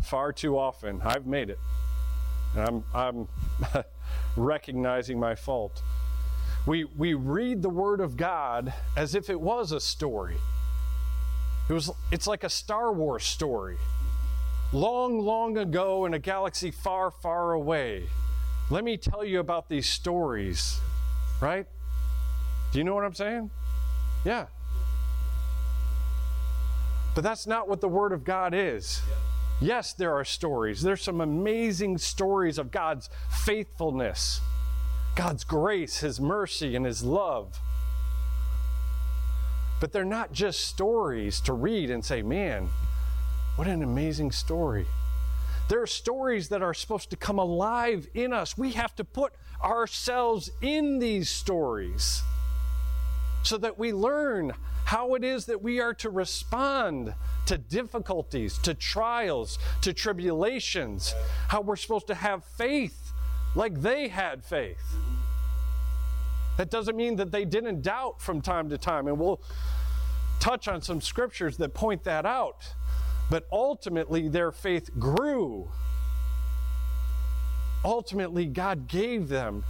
far 0.02 0.32
too 0.32 0.58
often, 0.58 1.02
I've 1.02 1.26
made 1.26 1.50
it, 1.50 1.58
I'm, 2.56 2.84
I'm 2.94 3.28
recognizing 4.36 5.20
my 5.20 5.34
fault. 5.34 5.82
We, 6.66 6.84
we 6.84 7.14
read 7.14 7.62
the 7.62 7.68
Word 7.68 8.00
of 8.00 8.16
God 8.16 8.72
as 8.96 9.14
if 9.14 9.28
it 9.28 9.40
was 9.40 9.72
a 9.72 9.80
story. 9.80 10.36
It 11.72 11.74
was, 11.74 11.90
it's 12.10 12.26
like 12.26 12.44
a 12.44 12.50
Star 12.50 12.92
Wars 12.92 13.24
story. 13.24 13.78
Long, 14.74 15.18
long 15.18 15.56
ago 15.56 16.04
in 16.04 16.12
a 16.12 16.18
galaxy 16.18 16.70
far, 16.70 17.10
far 17.10 17.52
away. 17.54 18.08
Let 18.68 18.84
me 18.84 18.98
tell 18.98 19.24
you 19.24 19.40
about 19.40 19.70
these 19.70 19.88
stories, 19.88 20.78
right? 21.40 21.66
Do 22.72 22.78
you 22.78 22.84
know 22.84 22.94
what 22.94 23.06
I'm 23.06 23.14
saying? 23.14 23.48
Yeah. 24.22 24.48
But 27.14 27.24
that's 27.24 27.46
not 27.46 27.70
what 27.70 27.80
the 27.80 27.88
Word 27.88 28.12
of 28.12 28.22
God 28.22 28.52
is. 28.52 29.00
Yes, 29.58 29.94
there 29.94 30.12
are 30.12 30.26
stories. 30.26 30.82
There's 30.82 31.00
some 31.00 31.22
amazing 31.22 31.96
stories 31.96 32.58
of 32.58 32.70
God's 32.70 33.08
faithfulness, 33.30 34.42
God's 35.14 35.42
grace, 35.42 36.00
His 36.00 36.20
mercy, 36.20 36.76
and 36.76 36.84
His 36.84 37.02
love. 37.02 37.58
But 39.82 39.90
they're 39.90 40.04
not 40.04 40.30
just 40.30 40.60
stories 40.60 41.40
to 41.40 41.54
read 41.54 41.90
and 41.90 42.04
say, 42.04 42.22
man, 42.22 42.68
what 43.56 43.66
an 43.66 43.82
amazing 43.82 44.30
story. 44.30 44.86
There 45.68 45.82
are 45.82 45.88
stories 45.88 46.50
that 46.50 46.62
are 46.62 46.72
supposed 46.72 47.10
to 47.10 47.16
come 47.16 47.40
alive 47.40 48.06
in 48.14 48.32
us. 48.32 48.56
We 48.56 48.74
have 48.74 48.94
to 48.94 49.02
put 49.02 49.32
ourselves 49.60 50.52
in 50.60 51.00
these 51.00 51.28
stories 51.28 52.22
so 53.42 53.58
that 53.58 53.76
we 53.76 53.92
learn 53.92 54.52
how 54.84 55.16
it 55.16 55.24
is 55.24 55.46
that 55.46 55.62
we 55.62 55.80
are 55.80 55.94
to 55.94 56.10
respond 56.10 57.12
to 57.46 57.58
difficulties, 57.58 58.58
to 58.58 58.74
trials, 58.74 59.58
to 59.80 59.92
tribulations, 59.92 61.12
how 61.48 61.60
we're 61.60 61.74
supposed 61.74 62.06
to 62.06 62.14
have 62.14 62.44
faith 62.44 63.10
like 63.56 63.82
they 63.82 64.06
had 64.06 64.44
faith. 64.44 64.94
That 66.56 66.70
doesn't 66.70 66.96
mean 66.96 67.16
that 67.16 67.32
they 67.32 67.44
didn't 67.44 67.82
doubt 67.82 68.20
from 68.20 68.40
time 68.40 68.68
to 68.70 68.78
time. 68.78 69.08
And 69.08 69.18
we'll 69.18 69.40
touch 70.40 70.68
on 70.68 70.82
some 70.82 71.00
scriptures 71.00 71.56
that 71.56 71.74
point 71.74 72.04
that 72.04 72.26
out. 72.26 72.74
But 73.30 73.46
ultimately, 73.50 74.28
their 74.28 74.52
faith 74.52 74.90
grew. 74.98 75.70
Ultimately, 77.84 78.46
God 78.46 78.86
gave 78.86 79.28
them 79.28 79.64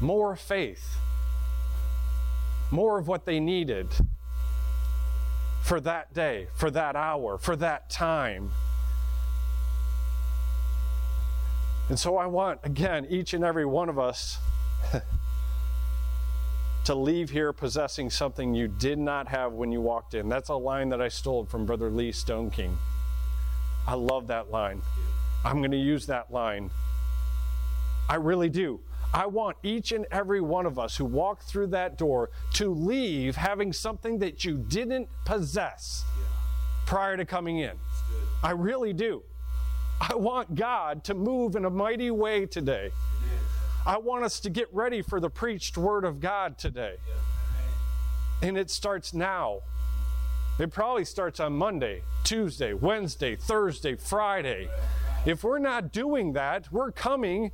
more 0.00 0.36
faith, 0.36 0.96
more 2.70 2.98
of 2.98 3.08
what 3.08 3.24
they 3.24 3.40
needed. 3.40 3.88
for 5.62 5.80
that 5.80 6.12
day, 6.12 6.48
for 6.54 6.70
that 6.70 6.96
hour, 6.96 7.38
for 7.38 7.54
that 7.56 7.88
time. 7.88 8.50
And 11.88 11.98
so 11.98 12.16
I 12.16 12.26
want, 12.26 12.60
again, 12.64 13.06
each 13.08 13.32
and 13.32 13.44
every 13.44 13.64
one 13.64 13.88
of 13.88 13.98
us 13.98 14.38
to 16.84 16.94
leave 16.94 17.30
here 17.30 17.52
possessing 17.52 18.10
something 18.10 18.54
you 18.54 18.68
did 18.68 18.98
not 18.98 19.28
have 19.28 19.52
when 19.52 19.70
you 19.70 19.80
walked 19.80 20.14
in. 20.14 20.28
That's 20.28 20.48
a 20.48 20.54
line 20.54 20.88
that 20.90 21.00
I 21.00 21.08
stole 21.08 21.44
from 21.44 21.66
Brother 21.66 21.90
Lee 21.90 22.10
Stoneking. 22.10 22.74
I 23.86 23.94
love 23.94 24.26
that 24.28 24.50
line. 24.50 24.82
I'm 25.44 25.58
going 25.58 25.70
to 25.72 25.76
use 25.76 26.06
that 26.06 26.32
line. 26.32 26.70
I 28.08 28.16
really 28.16 28.48
do. 28.48 28.80
I 29.14 29.26
want 29.26 29.58
each 29.62 29.92
and 29.92 30.06
every 30.10 30.40
one 30.40 30.64
of 30.64 30.78
us 30.78 30.96
who 30.96 31.04
walk 31.04 31.42
through 31.42 31.68
that 31.68 31.98
door 31.98 32.30
to 32.54 32.72
leave 32.72 33.36
having 33.36 33.72
something 33.72 34.18
that 34.20 34.44
you 34.44 34.56
didn't 34.56 35.08
possess 35.24 36.04
prior 36.86 37.16
to 37.16 37.24
coming 37.24 37.58
in. 37.58 37.72
I 38.42 38.52
really 38.52 38.92
do. 38.92 39.22
I 40.00 40.14
want 40.14 40.54
God 40.54 41.04
to 41.04 41.14
move 41.14 41.56
in 41.56 41.64
a 41.64 41.70
mighty 41.70 42.10
way 42.10 42.46
today. 42.46 42.90
I 43.84 43.98
want 43.98 44.24
us 44.24 44.38
to 44.40 44.50
get 44.50 44.72
ready 44.72 45.02
for 45.02 45.18
the 45.18 45.28
preached 45.28 45.76
word 45.76 46.04
of 46.04 46.20
God 46.20 46.56
today. 46.56 46.96
And 48.40 48.56
it 48.56 48.70
starts 48.70 49.12
now. 49.12 49.60
It 50.60 50.70
probably 50.70 51.04
starts 51.04 51.40
on 51.40 51.54
Monday, 51.54 52.02
Tuesday, 52.22 52.74
Wednesday, 52.74 53.34
Thursday, 53.34 53.96
Friday. 53.96 54.68
If 55.26 55.42
we're 55.42 55.58
not 55.58 55.92
doing 55.92 56.34
that, 56.34 56.70
we're 56.70 56.92
coming 56.92 57.50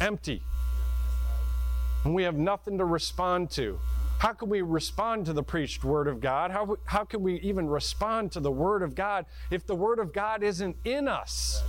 empty. 0.00 0.42
And 2.04 2.14
we 2.14 2.22
have 2.22 2.36
nothing 2.36 2.78
to 2.78 2.86
respond 2.86 3.50
to. 3.52 3.78
How 4.20 4.32
can 4.32 4.48
we 4.48 4.62
respond 4.62 5.26
to 5.26 5.34
the 5.34 5.42
preached 5.42 5.84
word 5.84 6.08
of 6.08 6.20
God? 6.20 6.50
How, 6.50 6.76
how 6.84 7.04
can 7.04 7.22
we 7.22 7.40
even 7.40 7.68
respond 7.68 8.32
to 8.32 8.40
the 8.40 8.50
word 8.50 8.82
of 8.82 8.94
God 8.94 9.26
if 9.50 9.66
the 9.66 9.74
word 9.74 9.98
of 9.98 10.14
God 10.14 10.42
isn't 10.42 10.76
in 10.84 11.08
us? 11.08 11.62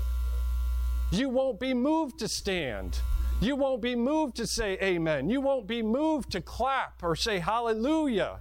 You 1.11 1.27
won't 1.27 1.59
be 1.59 1.73
moved 1.73 2.19
to 2.19 2.29
stand. 2.29 2.99
You 3.41 3.55
won't 3.57 3.81
be 3.81 3.95
moved 3.95 4.37
to 4.37 4.47
say 4.47 4.77
amen. 4.81 5.29
You 5.29 5.41
won't 5.41 5.67
be 5.67 5.81
moved 5.81 6.31
to 6.31 6.41
clap 6.41 7.03
or 7.03 7.15
say 7.17 7.39
hallelujah. 7.39 8.39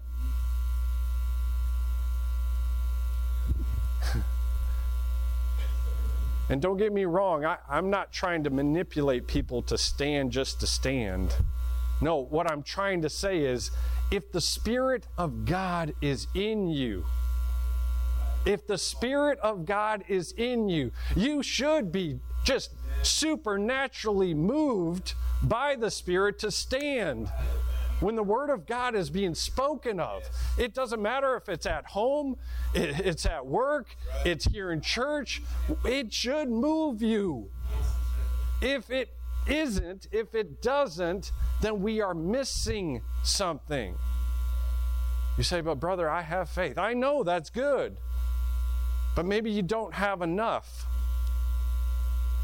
and 6.49 6.63
don't 6.63 6.77
get 6.77 6.93
me 6.93 7.07
wrong, 7.07 7.45
I, 7.45 7.59
am 7.71 7.91
not 7.91 8.13
trying 8.13 8.45
to 8.45 8.51
manipulate 8.51 9.27
people 9.27 9.63
to 9.63 9.77
stand 9.77 10.31
just 10.31 10.61
to 10.61 10.67
stand. 10.67 11.35
No, 12.01 12.17
what 12.19 12.49
I'm 12.51 12.63
trying 12.63 13.03
to 13.03 13.11
say 13.11 13.41
is 13.41 13.71
if 14.11 14.31
the 14.31 14.41
Spirit 14.41 15.07
of 15.19 15.45
God 15.45 15.95
is 16.01 16.29
in 16.35 16.69
you, 16.69 17.05
if 18.47 18.67
the 18.67 18.79
Spirit 18.79 19.39
of 19.41 19.67
God 19.67 20.05
is 20.09 20.33
in 20.33 20.69
you, 20.69 20.93
you 21.15 21.43
should 21.43 21.93
be 21.93 22.21
just 22.45 22.71
supernaturally 23.03 24.35
moved 24.35 25.15
by 25.43 25.77
the 25.77 25.91
Spirit 25.91 26.39
to 26.41 26.51
stand. 26.51 27.31
When 28.01 28.17
the 28.17 28.23
Word 28.23 28.49
of 28.49 28.67
God 28.67 28.95
is 28.95 29.11
being 29.11 29.35
spoken 29.35 30.01
of, 30.01 30.23
it 30.57 30.73
doesn't 30.73 31.03
matter 31.03 31.37
if 31.37 31.51
it's 31.51 31.67
at 31.67 31.85
home, 31.85 32.37
it's 32.73 33.27
at 33.27 33.45
work, 33.45 33.95
it's 34.25 34.47
here 34.47 34.73
in 34.73 34.81
church, 34.81 35.43
it 35.85 36.13
should 36.13 36.49
move 36.49 37.03
you. 37.03 37.51
If 38.63 38.91
it 38.91 39.15
isn't, 39.47 40.07
if 40.13 40.35
it 40.35 40.63
doesn't, 40.63 41.33
then 41.61 41.83
we 41.83 42.01
are 42.01 42.15
missing 42.15 43.03
something. 43.23 43.95
You 45.37 45.45
say, 45.45 45.61
but 45.61 45.75
brother, 45.75 46.09
I 46.09 46.23
have 46.23 46.49
faith. 46.49 46.79
I 46.79 46.95
know 46.95 47.23
that's 47.23 47.51
good, 47.51 47.99
but 49.15 49.25
maybe 49.25 49.51
you 49.51 49.63
don't 49.63 49.95
have 49.95 50.23
enough. 50.23 50.87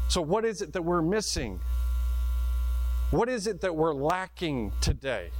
So, 0.09 0.21
what 0.21 0.45
is 0.45 0.61
it 0.61 0.73
that 0.73 0.81
we're 0.81 1.01
missing? 1.01 1.59
What 3.11 3.29
is 3.29 3.47
it 3.47 3.61
that 3.61 3.75
we're 3.75 3.93
lacking 3.93 4.73
today? 4.81 5.31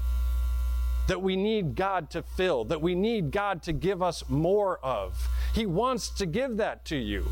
That 1.07 1.21
we 1.21 1.35
need 1.35 1.75
God 1.75 2.09
to 2.11 2.21
fill, 2.21 2.65
that 2.65 2.81
we 2.81 2.95
need 2.95 3.31
God 3.31 3.63
to 3.63 3.73
give 3.73 4.01
us 4.01 4.23
more 4.29 4.77
of. 4.79 5.27
He 5.53 5.65
wants 5.65 6.09
to 6.11 6.25
give 6.25 6.57
that 6.57 6.85
to 6.85 6.97
you. 6.97 7.25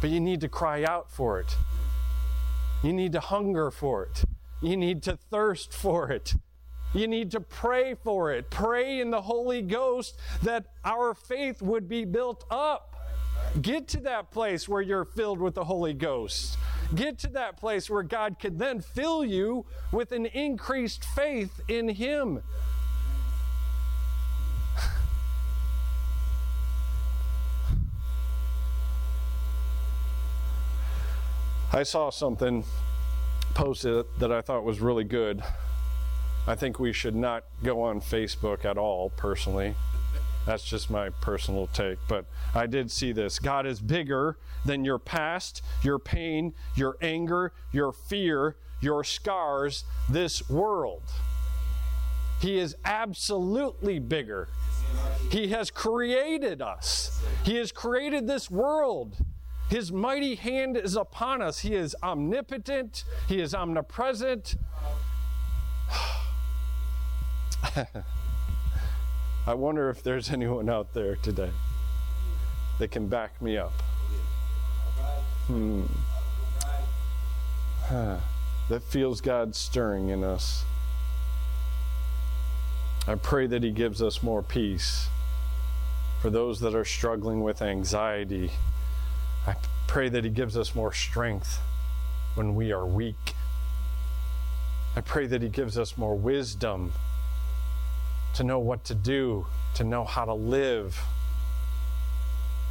But 0.00 0.10
you 0.10 0.20
need 0.20 0.40
to 0.42 0.48
cry 0.48 0.84
out 0.84 1.10
for 1.10 1.40
it. 1.40 1.56
You 2.82 2.92
need 2.92 3.12
to 3.12 3.20
hunger 3.20 3.70
for 3.70 4.04
it. 4.04 4.24
You 4.62 4.76
need 4.76 5.02
to 5.04 5.16
thirst 5.16 5.72
for 5.72 6.10
it. 6.10 6.34
You 6.94 7.06
need 7.06 7.30
to 7.32 7.40
pray 7.40 7.94
for 7.94 8.32
it. 8.32 8.50
Pray 8.50 9.00
in 9.00 9.10
the 9.10 9.20
Holy 9.20 9.62
Ghost 9.62 10.18
that 10.42 10.66
our 10.84 11.14
faith 11.14 11.60
would 11.60 11.88
be 11.88 12.04
built 12.04 12.44
up. 12.50 12.96
Get 13.60 13.88
to 13.88 14.00
that 14.00 14.30
place 14.30 14.68
where 14.68 14.82
you're 14.82 15.04
filled 15.04 15.38
with 15.38 15.54
the 15.54 15.64
Holy 15.64 15.94
Ghost. 15.94 16.58
Get 16.94 17.18
to 17.20 17.28
that 17.28 17.58
place 17.58 17.90
where 17.90 18.02
God 18.02 18.38
can 18.38 18.56
then 18.56 18.80
fill 18.80 19.24
you 19.24 19.66
with 19.92 20.12
an 20.12 20.26
increased 20.26 21.04
faith 21.04 21.60
in 21.68 21.88
Him. 21.88 22.42
I 31.70 31.82
saw 31.82 32.08
something 32.08 32.64
posted 33.52 34.06
that 34.18 34.32
I 34.32 34.40
thought 34.40 34.64
was 34.64 34.80
really 34.80 35.04
good. 35.04 35.42
I 36.48 36.54
think 36.54 36.80
we 36.80 36.94
should 36.94 37.14
not 37.14 37.44
go 37.62 37.82
on 37.82 38.00
Facebook 38.00 38.64
at 38.64 38.78
all, 38.78 39.10
personally. 39.10 39.74
That's 40.46 40.64
just 40.64 40.88
my 40.88 41.10
personal 41.10 41.66
take. 41.66 41.98
But 42.08 42.24
I 42.54 42.66
did 42.66 42.90
see 42.90 43.12
this. 43.12 43.38
God 43.38 43.66
is 43.66 43.80
bigger 43.80 44.38
than 44.64 44.82
your 44.82 44.98
past, 44.98 45.60
your 45.82 45.98
pain, 45.98 46.54
your 46.74 46.96
anger, 47.02 47.52
your 47.70 47.92
fear, 47.92 48.56
your 48.80 49.04
scars, 49.04 49.84
this 50.08 50.48
world. 50.48 51.02
He 52.40 52.58
is 52.58 52.76
absolutely 52.82 53.98
bigger. 53.98 54.48
He 55.30 55.48
has 55.48 55.70
created 55.70 56.62
us, 56.62 57.22
He 57.44 57.56
has 57.56 57.72
created 57.72 58.26
this 58.26 58.50
world. 58.50 59.18
His 59.68 59.92
mighty 59.92 60.34
hand 60.34 60.78
is 60.78 60.96
upon 60.96 61.42
us. 61.42 61.58
He 61.58 61.74
is 61.74 61.94
omnipotent, 62.02 63.04
He 63.28 63.38
is 63.38 63.54
omnipresent. 63.54 64.56
I 69.46 69.54
wonder 69.54 69.90
if 69.90 70.02
there's 70.02 70.30
anyone 70.30 70.68
out 70.68 70.92
there 70.94 71.16
today 71.16 71.50
that 72.78 72.90
can 72.90 73.08
back 73.08 73.40
me 73.40 73.56
up. 73.56 73.72
Hmm. 75.46 75.82
Huh. 77.82 78.18
That 78.68 78.82
feels 78.82 79.20
God 79.20 79.54
stirring 79.54 80.10
in 80.10 80.22
us. 80.22 80.64
I 83.06 83.14
pray 83.14 83.46
that 83.46 83.62
He 83.62 83.70
gives 83.70 84.02
us 84.02 84.22
more 84.22 84.42
peace. 84.42 85.08
For 86.20 86.28
those 86.28 86.60
that 86.60 86.74
are 86.74 86.84
struggling 86.84 87.42
with 87.42 87.62
anxiety, 87.62 88.50
I 89.46 89.56
pray 89.86 90.10
that 90.10 90.24
He 90.24 90.30
gives 90.30 90.56
us 90.56 90.74
more 90.74 90.92
strength 90.92 91.60
when 92.34 92.54
we 92.54 92.70
are 92.70 92.84
weak. 92.84 93.34
I 94.94 95.00
pray 95.00 95.26
that 95.26 95.40
He 95.40 95.48
gives 95.48 95.78
us 95.78 95.96
more 95.96 96.14
wisdom 96.14 96.92
to 98.38 98.44
know 98.44 98.60
what 98.60 98.84
to 98.84 98.94
do, 98.94 99.44
to 99.74 99.82
know 99.82 100.04
how 100.04 100.24
to 100.24 100.32
live. 100.32 100.96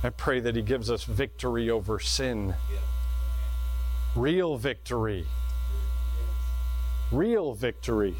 I 0.02 0.10
pray 0.12 0.40
that 0.40 0.56
He 0.56 0.62
gives 0.62 0.90
us 0.90 1.04
victory 1.04 1.70
over 1.70 2.00
sin. 2.00 2.56
Real 4.16 4.56
victory. 4.56 5.26
Real 7.12 7.54
victory. 7.54 8.16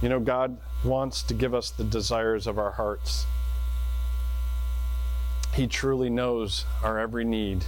You 0.00 0.10
know, 0.10 0.20
God 0.20 0.56
wants 0.84 1.24
to 1.24 1.34
give 1.34 1.54
us 1.54 1.70
the 1.70 1.82
desires 1.82 2.46
of 2.46 2.56
our 2.56 2.70
hearts. 2.70 3.26
He 5.54 5.66
truly 5.66 6.08
knows 6.08 6.66
our 6.84 7.00
every 7.00 7.24
need. 7.24 7.64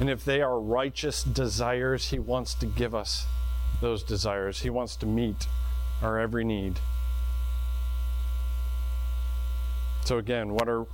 And 0.00 0.10
if 0.10 0.24
they 0.24 0.40
are 0.40 0.58
righteous 0.58 1.22
desires, 1.22 2.10
He 2.10 2.18
wants 2.18 2.54
to 2.54 2.66
give 2.66 2.94
us 2.94 3.26
those 3.80 4.02
desires. 4.02 4.60
He 4.60 4.70
wants 4.70 4.96
to 4.96 5.06
meet 5.06 5.46
our 6.02 6.18
every 6.18 6.44
need. 6.44 6.80
So 10.04 10.18
again, 10.18 10.54
what 10.54 10.68
are 10.68 10.86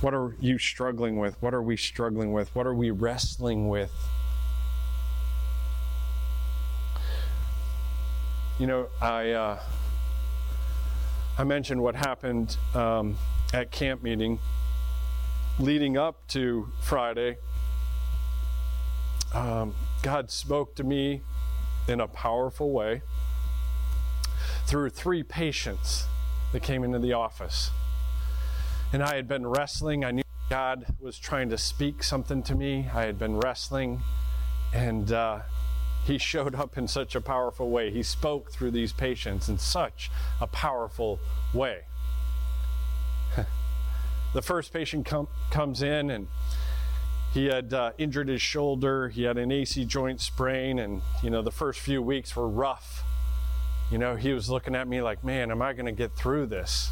what 0.00 0.14
are 0.14 0.34
you 0.40 0.58
struggling 0.58 1.16
with? 1.18 1.40
What 1.40 1.54
are 1.54 1.62
we 1.62 1.76
struggling 1.76 2.32
with? 2.32 2.54
What 2.54 2.66
are 2.66 2.74
we 2.74 2.90
wrestling 2.90 3.68
with? 3.68 3.92
You 8.58 8.66
know, 8.66 8.88
I 9.00 9.30
uh, 9.32 9.60
I 11.36 11.44
mentioned 11.44 11.82
what 11.82 11.94
happened 11.94 12.56
um, 12.74 13.16
at 13.52 13.70
camp 13.70 14.02
meeting 14.02 14.38
leading 15.58 15.96
up 15.96 16.26
to 16.28 16.68
Friday 16.80 17.36
um, 19.34 19.74
God 20.02 20.30
spoke 20.30 20.76
to 20.76 20.84
me 20.84 21.20
in 21.88 22.00
a 22.00 22.06
powerful 22.06 22.70
way 22.70 23.02
through 24.66 24.90
three 24.90 25.22
patients 25.22 26.06
that 26.52 26.62
came 26.62 26.84
into 26.84 26.98
the 26.98 27.12
office. 27.12 27.70
And 28.92 29.02
I 29.02 29.16
had 29.16 29.26
been 29.26 29.46
wrestling. 29.46 30.04
I 30.04 30.12
knew 30.12 30.22
God 30.48 30.86
was 31.00 31.18
trying 31.18 31.50
to 31.50 31.58
speak 31.58 32.02
something 32.02 32.42
to 32.44 32.54
me. 32.54 32.88
I 32.94 33.02
had 33.02 33.18
been 33.18 33.38
wrestling, 33.38 34.02
and 34.72 35.10
uh, 35.10 35.40
He 36.04 36.16
showed 36.16 36.54
up 36.54 36.78
in 36.78 36.86
such 36.86 37.14
a 37.16 37.20
powerful 37.20 37.70
way. 37.70 37.90
He 37.90 38.02
spoke 38.02 38.52
through 38.52 38.70
these 38.70 38.92
patients 38.92 39.48
in 39.48 39.58
such 39.58 40.10
a 40.40 40.46
powerful 40.46 41.18
way. 41.52 41.80
the 44.32 44.42
first 44.42 44.72
patient 44.72 45.06
com- 45.06 45.28
comes 45.50 45.82
in, 45.82 46.10
and 46.10 46.28
he 47.34 47.46
had 47.46 47.74
uh, 47.74 47.90
injured 47.98 48.28
his 48.28 48.40
shoulder. 48.40 49.08
He 49.10 49.24
had 49.24 49.36
an 49.36 49.52
AC 49.52 49.84
joint 49.84 50.20
sprain, 50.20 50.78
and 50.78 51.02
you 51.22 51.28
know 51.28 51.42
the 51.42 51.50
first 51.50 51.80
few 51.80 52.00
weeks 52.00 52.34
were 52.34 52.48
rough. 52.48 53.02
You 53.90 53.98
know, 53.98 54.16
he 54.16 54.32
was 54.32 54.48
looking 54.48 54.74
at 54.74 54.88
me 54.88 55.02
like, 55.02 55.22
"Man, 55.22 55.50
am 55.50 55.60
I 55.60 55.72
going 55.74 55.86
to 55.86 55.92
get 55.92 56.16
through 56.16 56.46
this?" 56.46 56.90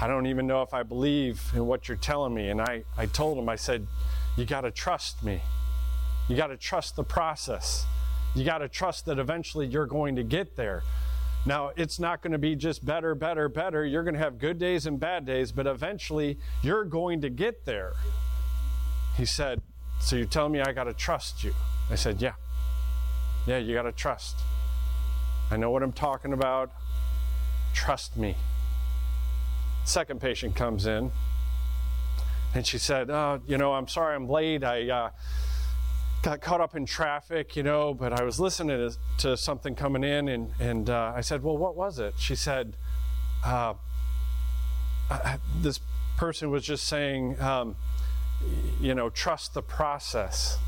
I 0.00 0.06
don't 0.06 0.26
even 0.26 0.46
know 0.46 0.62
if 0.62 0.72
I 0.72 0.82
believe 0.82 1.42
in 1.54 1.66
what 1.66 1.88
you're 1.88 1.96
telling 1.96 2.34
me. 2.34 2.48
And 2.48 2.60
I, 2.60 2.84
I 2.96 3.06
told 3.06 3.38
him, 3.38 3.48
I 3.48 3.56
said, 3.56 3.86
You 4.36 4.44
got 4.44 4.62
to 4.62 4.70
trust 4.70 5.22
me. 5.22 5.42
You 6.28 6.36
got 6.36 6.48
to 6.48 6.56
trust 6.56 6.96
the 6.96 7.04
process. 7.04 7.84
You 8.34 8.44
got 8.44 8.58
to 8.58 8.68
trust 8.68 9.06
that 9.06 9.18
eventually 9.18 9.66
you're 9.66 9.86
going 9.86 10.16
to 10.16 10.22
get 10.22 10.56
there. 10.56 10.82
Now, 11.46 11.72
it's 11.76 11.98
not 11.98 12.22
going 12.22 12.32
to 12.32 12.38
be 12.38 12.56
just 12.56 12.84
better, 12.84 13.14
better, 13.14 13.48
better. 13.48 13.84
You're 13.86 14.02
going 14.02 14.14
to 14.14 14.20
have 14.20 14.38
good 14.38 14.58
days 14.58 14.86
and 14.86 15.00
bad 15.00 15.24
days, 15.24 15.52
but 15.52 15.66
eventually 15.66 16.38
you're 16.62 16.84
going 16.84 17.20
to 17.22 17.30
get 17.30 17.64
there. 17.64 17.94
He 19.18 19.26
said, 19.26 19.60
So 20.00 20.14
you're 20.14 20.26
telling 20.26 20.52
me 20.52 20.60
I 20.60 20.72
got 20.72 20.84
to 20.84 20.94
trust 20.94 21.42
you? 21.42 21.52
I 21.90 21.96
said, 21.96 22.22
Yeah. 22.22 22.34
Yeah, 23.46 23.58
you 23.58 23.74
got 23.74 23.82
to 23.82 23.92
trust. 23.92 24.36
I 25.50 25.56
know 25.56 25.70
what 25.70 25.82
I'm 25.82 25.92
talking 25.92 26.32
about. 26.32 26.70
Trust 27.74 28.16
me. 28.16 28.36
Second 29.84 30.20
patient 30.20 30.54
comes 30.54 30.86
in, 30.86 31.10
and 32.54 32.64
she 32.64 32.78
said, 32.78 33.10
oh, 33.10 33.40
You 33.46 33.58
know, 33.58 33.72
I'm 33.72 33.88
sorry 33.88 34.14
I'm 34.14 34.28
late. 34.28 34.62
I 34.62 34.88
uh, 34.88 35.10
got 36.22 36.40
caught 36.40 36.60
up 36.60 36.76
in 36.76 36.86
traffic, 36.86 37.56
you 37.56 37.64
know, 37.64 37.94
but 37.94 38.12
I 38.12 38.22
was 38.22 38.38
listening 38.38 38.90
to, 38.90 38.96
to 39.18 39.36
something 39.36 39.74
coming 39.74 40.04
in, 40.04 40.28
and, 40.28 40.52
and 40.60 40.90
uh, 40.90 41.12
I 41.16 41.22
said, 41.22 41.42
Well, 41.42 41.58
what 41.58 41.74
was 41.74 41.98
it? 41.98 42.14
She 42.18 42.36
said, 42.36 42.76
uh, 43.44 43.74
This 45.60 45.80
person 46.16 46.50
was 46.52 46.62
just 46.62 46.86
saying, 46.86 47.40
um, 47.40 47.74
You 48.80 48.94
know, 48.94 49.10
trust 49.10 49.54
the 49.54 49.62
process. 49.62 50.58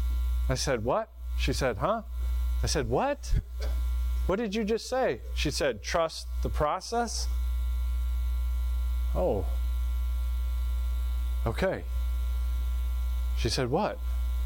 I 0.49 0.55
said, 0.55 0.85
What? 0.85 1.09
She 1.39 1.53
said, 1.53 1.79
Huh? 1.79 2.03
I 2.63 2.67
said, 2.67 2.89
What? 2.89 3.35
What 4.27 4.39
did 4.39 4.55
you 4.55 4.65
just 4.65 4.89
say? 4.89 5.21
She 5.35 5.51
said, 5.51 5.83
Trust 5.83 6.27
the 6.43 6.49
process? 6.49 7.29
Oh. 9.15 9.47
Okay. 11.47 11.85
She 13.39 13.49
said, 13.49 13.71
What? 13.71 13.99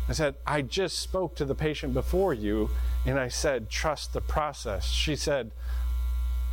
I 0.08 0.12
said, 0.12 0.34
I 0.46 0.62
just 0.62 0.98
spoke 0.98 1.34
to 1.36 1.44
the 1.44 1.54
patient 1.54 1.94
before 1.94 2.34
you 2.34 2.70
and 3.06 3.18
I 3.18 3.28
said, 3.28 3.70
Trust 3.70 4.12
the 4.12 4.20
process. 4.20 4.86
She 4.86 5.16
said, 5.16 5.50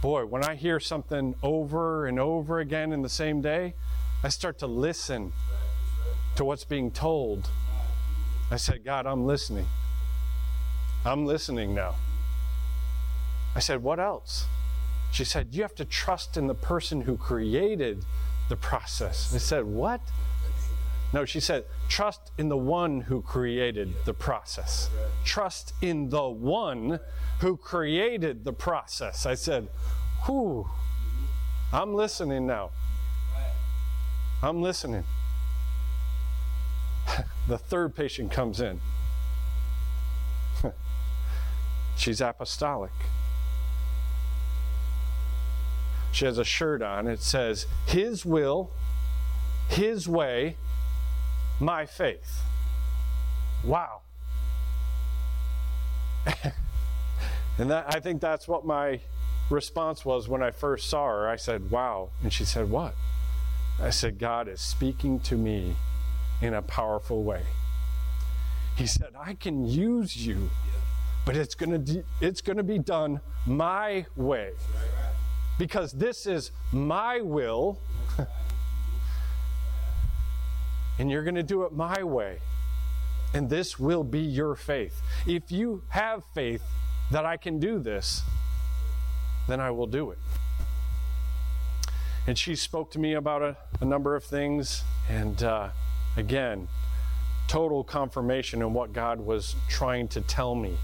Boy, 0.02 0.26
when 0.26 0.44
I 0.44 0.56
hear 0.56 0.80
something 0.80 1.36
over 1.44 2.08
and 2.08 2.20
over 2.20 2.60
again 2.60 2.92
in 2.92 3.02
the 3.02 3.10
same 3.10 3.42
day, 3.42 3.76
I 4.24 4.30
start 4.30 4.58
to 4.60 4.68
listen 4.68 5.34
to 6.36 6.46
what's 6.46 6.64
being 6.64 6.92
told. 6.92 7.50
I 8.50 8.58
said, 8.58 8.84
God, 8.84 9.06
I'm 9.06 9.26
listening. 9.26 9.68
I'm 11.06 11.26
listening 11.26 11.74
now. 11.74 11.96
I 13.56 13.60
said, 13.60 13.84
What 13.84 14.00
else? 14.00 14.46
She 15.12 15.26
said, 15.26 15.48
You 15.52 15.62
have 15.64 15.76
to 15.76 15.86
trust 15.86 16.38
in 16.38 16.48
the 16.48 16.56
person 16.56 17.02
who 17.02 17.18
created 17.18 18.06
the 18.50 18.56
process. 18.56 19.34
I 19.34 19.40
said, 19.40 19.66
What? 19.66 20.02
No, 21.14 21.26
she 21.26 21.40
said, 21.40 21.66
Trust 21.90 22.32
in 22.38 22.50
the 22.50 22.58
one 22.58 23.02
who 23.02 23.22
created 23.22 23.94
the 24.06 24.14
process. 24.14 24.90
Trust 25.26 25.74
in 25.82 26.10
the 26.10 26.30
one 26.30 27.00
who 27.40 27.58
created 27.58 28.46
the 28.46 28.54
process. 28.54 29.26
I 29.26 29.36
said, 29.36 29.68
Whew, 30.26 30.70
I'm 31.74 31.94
listening 31.94 32.48
now. 32.48 32.72
I'm 34.44 34.62
listening. 34.62 35.04
the 37.48 37.58
third 37.58 37.96
patient 37.96 38.32
comes 38.32 38.62
in. 38.62 38.80
She's 41.96 42.22
apostolic. 42.22 42.92
She 46.12 46.26
has 46.26 46.38
a 46.38 46.44
shirt 46.44 46.82
on. 46.82 47.08
It 47.08 47.22
says, 47.22 47.68
His 47.88 48.26
will, 48.26 48.72
His 49.70 50.08
way, 50.08 50.58
my 51.60 51.86
faith. 51.86 52.42
Wow. 53.64 54.02
and 57.58 57.70
that, 57.70 57.86
I 57.88 58.00
think 58.00 58.22
that's 58.22 58.48
what 58.48 58.66
my 58.66 59.00
response 59.50 60.04
was 60.04 60.28
when 60.28 60.44
I 60.44 60.52
first 60.52 60.90
saw 60.90 61.08
her. 61.08 61.30
I 61.30 61.36
said, 61.38 61.72
Wow. 61.72 62.10
And 62.22 62.34
she 62.34 62.46
said, 62.46 62.70
What? 62.70 62.96
I 63.80 63.90
said, 63.90 64.20
God 64.20 64.48
is 64.48 64.62
speaking 64.62 65.20
to 65.22 65.36
me 65.36 65.76
in 66.42 66.56
a 66.56 66.62
powerful 66.62 67.24
way. 67.24 67.44
He 68.76 68.88
said, 68.88 69.10
I 69.20 69.36
can 69.36 69.66
use 69.66 70.16
you, 70.16 70.50
but 71.26 71.36
it's 71.36 71.56
going 71.56 71.86
to 71.86 72.04
it's 72.20 72.42
going 72.42 72.58
to 72.58 72.64
be 72.64 72.80
done 72.80 73.22
my 73.46 74.06
way 74.16 74.54
because 75.62 75.92
this 75.92 76.26
is 76.26 76.52
my 76.72 77.22
will, 77.22 77.78
and 81.00 81.12
you're 81.12 81.24
going 81.24 81.36
to 81.36 81.44
do 81.44 81.64
it 81.64 81.74
my 81.74 82.04
way. 82.04 82.40
And 83.34 83.50
this 83.50 83.80
will 83.80 84.04
be 84.04 84.20
your 84.20 84.56
faith. 84.56 85.02
If 85.28 85.52
you 85.52 85.84
have 85.90 86.24
faith 86.34 86.64
that 87.12 87.26
I 87.26 87.38
can 87.38 87.60
do 87.60 87.78
this, 87.78 88.24
then 89.48 89.60
I 89.60 89.70
will 89.70 89.86
do 89.86 90.12
it. 90.12 90.18
And 92.26 92.38
she 92.38 92.56
spoke 92.56 92.90
to 92.92 93.00
me 93.00 93.14
about 93.14 93.42
a, 93.42 93.58
a 93.80 93.86
number 93.86 94.16
of 94.16 94.24
things, 94.24 94.84
and 95.10 95.44
uh, 95.44 95.70
again, 96.18 96.68
total 97.48 97.84
confirmation 97.84 98.62
in 98.62 98.74
what 98.74 98.94
God 98.94 99.20
was 99.20 99.56
trying 99.68 100.08
to 100.10 100.22
tell 100.22 100.56
me. 100.56 100.78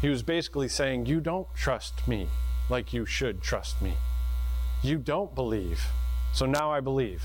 He 0.00 0.08
was 0.08 0.22
basically 0.22 0.68
saying, 0.68 1.06
You 1.06 1.20
don't 1.20 1.46
trust 1.54 2.06
me 2.06 2.28
like 2.68 2.92
you 2.92 3.06
should 3.06 3.42
trust 3.42 3.80
me. 3.80 3.94
You 4.82 4.98
don't 4.98 5.34
believe. 5.34 5.84
So 6.32 6.44
now 6.46 6.70
I 6.70 6.80
believe. 6.80 7.24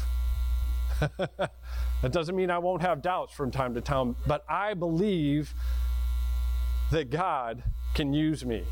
that 1.18 2.12
doesn't 2.12 2.36
mean 2.36 2.50
I 2.50 2.60
won't 2.60 2.82
have 2.82 3.02
doubts 3.02 3.34
from 3.34 3.52
time 3.52 3.74
to 3.74 3.82
time, 3.82 4.16
but 4.26 4.46
I 4.48 4.74
believe 4.74 5.54
that 6.92 7.10
God 7.10 7.64
can 7.94 8.14
use 8.14 8.46
me. 8.46 8.64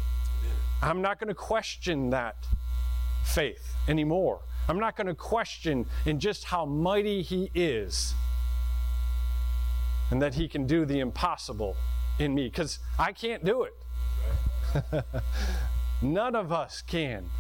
I'm 0.82 1.02
not 1.02 1.20
going 1.20 1.28
to 1.28 1.36
question 1.36 2.12
that 2.12 2.46
faith 3.24 3.76
anymore. 3.88 4.40
I'm 4.70 4.78
not 4.78 4.96
going 4.96 5.08
to 5.08 5.16
question 5.16 5.88
in 6.06 6.20
just 6.20 6.46
how 6.46 6.64
mighty 6.64 7.24
He 7.24 7.50
is 7.56 8.14
and 10.12 10.22
that 10.22 10.36
He 10.36 10.48
can 10.48 10.68
do 10.68 10.86
the 10.86 11.00
impossible 11.00 11.76
in 12.20 12.36
me 12.36 12.44
because 12.46 12.78
I 13.00 13.12
can't 13.12 13.44
do 13.44 13.64
it. 13.64 13.74
None 16.04 16.36
of 16.36 16.52
us 16.52 16.84
can. 16.84 17.32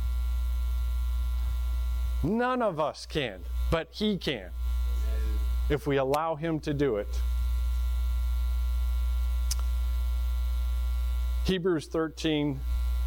None 2.23 2.63
of 2.63 2.79
us 2.79 3.05
can, 3.05 3.41
but 3.69 3.89
He 3.91 4.17
can 4.17 4.49
if 5.69 5.85
we 5.85 5.97
allow 5.97 6.35
Him 6.35 6.59
to 6.61 6.73
do 6.73 6.95
it. 6.95 7.21
Hebrews 11.45 11.87
13, 11.87 12.59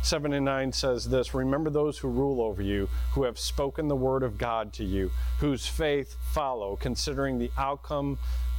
7 0.02 0.32
and 0.32 0.44
9 0.44 0.72
says 0.72 1.08
this 1.08 1.32
Remember 1.32 1.70
those 1.70 1.98
who 1.98 2.08
rule 2.08 2.40
over 2.42 2.60
you, 2.60 2.88
who 3.12 3.22
have 3.22 3.38
spoken 3.38 3.88
the 3.88 3.96
word 3.96 4.22
of 4.22 4.36
God 4.36 4.72
to 4.74 4.84
you, 4.84 5.10
whose 5.38 5.66
faith 5.66 6.16
follow, 6.32 6.76
considering 6.76 7.38
the 7.38 7.50
outcome 7.56 8.18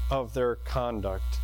of 0.10 0.34
their 0.34 0.56
conduct. 0.56 1.40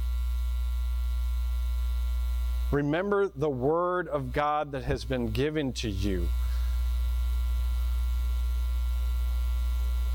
Remember 2.72 3.28
the 3.28 3.50
word 3.50 4.08
of 4.08 4.32
God 4.32 4.72
that 4.72 4.84
has 4.84 5.04
been 5.04 5.32
given 5.32 5.74
to 5.74 5.90
you. 5.90 6.30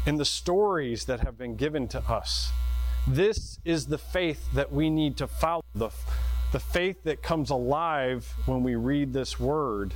In 0.06 0.16
the 0.16 0.24
stories 0.24 1.06
that 1.06 1.20
have 1.20 1.36
been 1.36 1.56
given 1.56 1.88
to 1.88 1.98
us. 2.00 2.52
This 3.06 3.58
is 3.64 3.86
the 3.86 3.98
faith 3.98 4.48
that 4.54 4.72
we 4.72 4.88
need 4.88 5.16
to 5.18 5.26
follow, 5.26 5.62
the, 5.74 5.90
the 6.54 6.60
faith 6.60 7.02
that 7.02 7.20
comes 7.20 7.50
alive 7.50 8.32
when 8.46 8.62
we 8.62 8.76
read 8.76 9.12
this 9.12 9.40
word. 9.40 9.92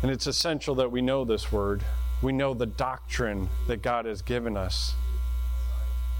And 0.00 0.12
it's 0.12 0.28
essential 0.28 0.76
that 0.76 0.92
we 0.92 1.02
know 1.02 1.24
this 1.24 1.50
word. 1.50 1.84
We 2.22 2.30
know 2.30 2.54
the 2.54 2.66
doctrine 2.66 3.48
that 3.66 3.82
God 3.82 4.04
has 4.04 4.22
given 4.22 4.56
us. 4.56 4.94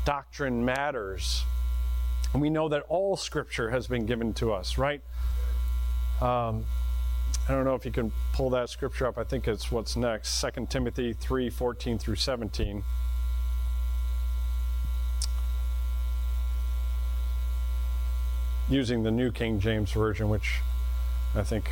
Doctrine 0.05 0.65
matters. 0.65 1.45
And 2.33 2.43
we 2.43 2.51
know 2.51 2.69
that 2.71 2.83
all 2.89 3.17
scripture 3.17 3.71
has 3.71 3.87
been 3.87 4.05
given 4.05 4.35
to 4.35 4.53
us, 4.53 4.79
right? 4.79 5.01
Um, 6.21 6.65
I 7.47 7.53
don't 7.53 7.65
know 7.65 7.75
if 7.75 7.85
you 7.85 7.93
can 7.93 8.11
pull 8.33 8.49
that 8.51 8.71
scripture 8.71 9.07
up. 9.07 9.19
I 9.19 9.25
think 9.25 9.47
it's 9.47 9.71
what's 9.71 9.97
next 9.97 10.41
2 10.41 10.67
Timothy 10.71 11.13
3 11.13 11.51
14 11.51 11.99
through 11.99 12.17
17. 12.17 12.83
Using 18.71 19.03
the 19.03 19.11
New 19.11 19.31
King 19.31 19.61
James 19.61 19.93
Version, 19.93 20.31
which 20.31 20.61
I 21.35 21.43
think 21.43 21.71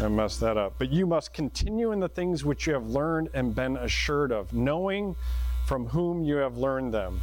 I 0.00 0.08
messed 0.08 0.40
that 0.40 0.56
up. 0.56 0.74
But 0.76 0.90
you 0.90 1.06
must 1.06 1.32
continue 1.32 1.92
in 1.92 2.00
the 2.00 2.08
things 2.08 2.44
which 2.44 2.66
you 2.66 2.72
have 2.72 2.88
learned 2.88 3.30
and 3.32 3.54
been 3.54 3.76
assured 3.76 4.32
of, 4.32 4.52
knowing 4.52 5.14
from 5.66 5.86
whom 5.86 6.24
you 6.24 6.36
have 6.36 6.56
learned 6.56 6.92
them. 6.92 7.20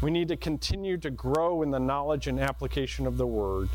We 0.00 0.10
need 0.10 0.28
to 0.28 0.36
continue 0.38 0.96
to 0.96 1.10
grow 1.10 1.60
in 1.60 1.70
the 1.70 1.78
knowledge 1.78 2.26
and 2.26 2.40
application 2.40 3.06
of 3.06 3.18
the 3.18 3.26
Word. 3.26 3.68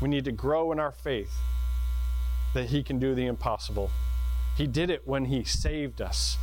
We 0.00 0.08
need 0.08 0.24
to 0.24 0.32
grow 0.32 0.72
in 0.72 0.80
our 0.80 0.92
faith 0.92 1.32
that 2.54 2.66
He 2.66 2.82
can 2.82 2.98
do 2.98 3.14
the 3.14 3.26
impossible. 3.26 3.90
He 4.56 4.66
did 4.66 4.90
it 4.90 5.06
when 5.06 5.26
He 5.26 5.44
saved 5.44 6.00
us, 6.00 6.38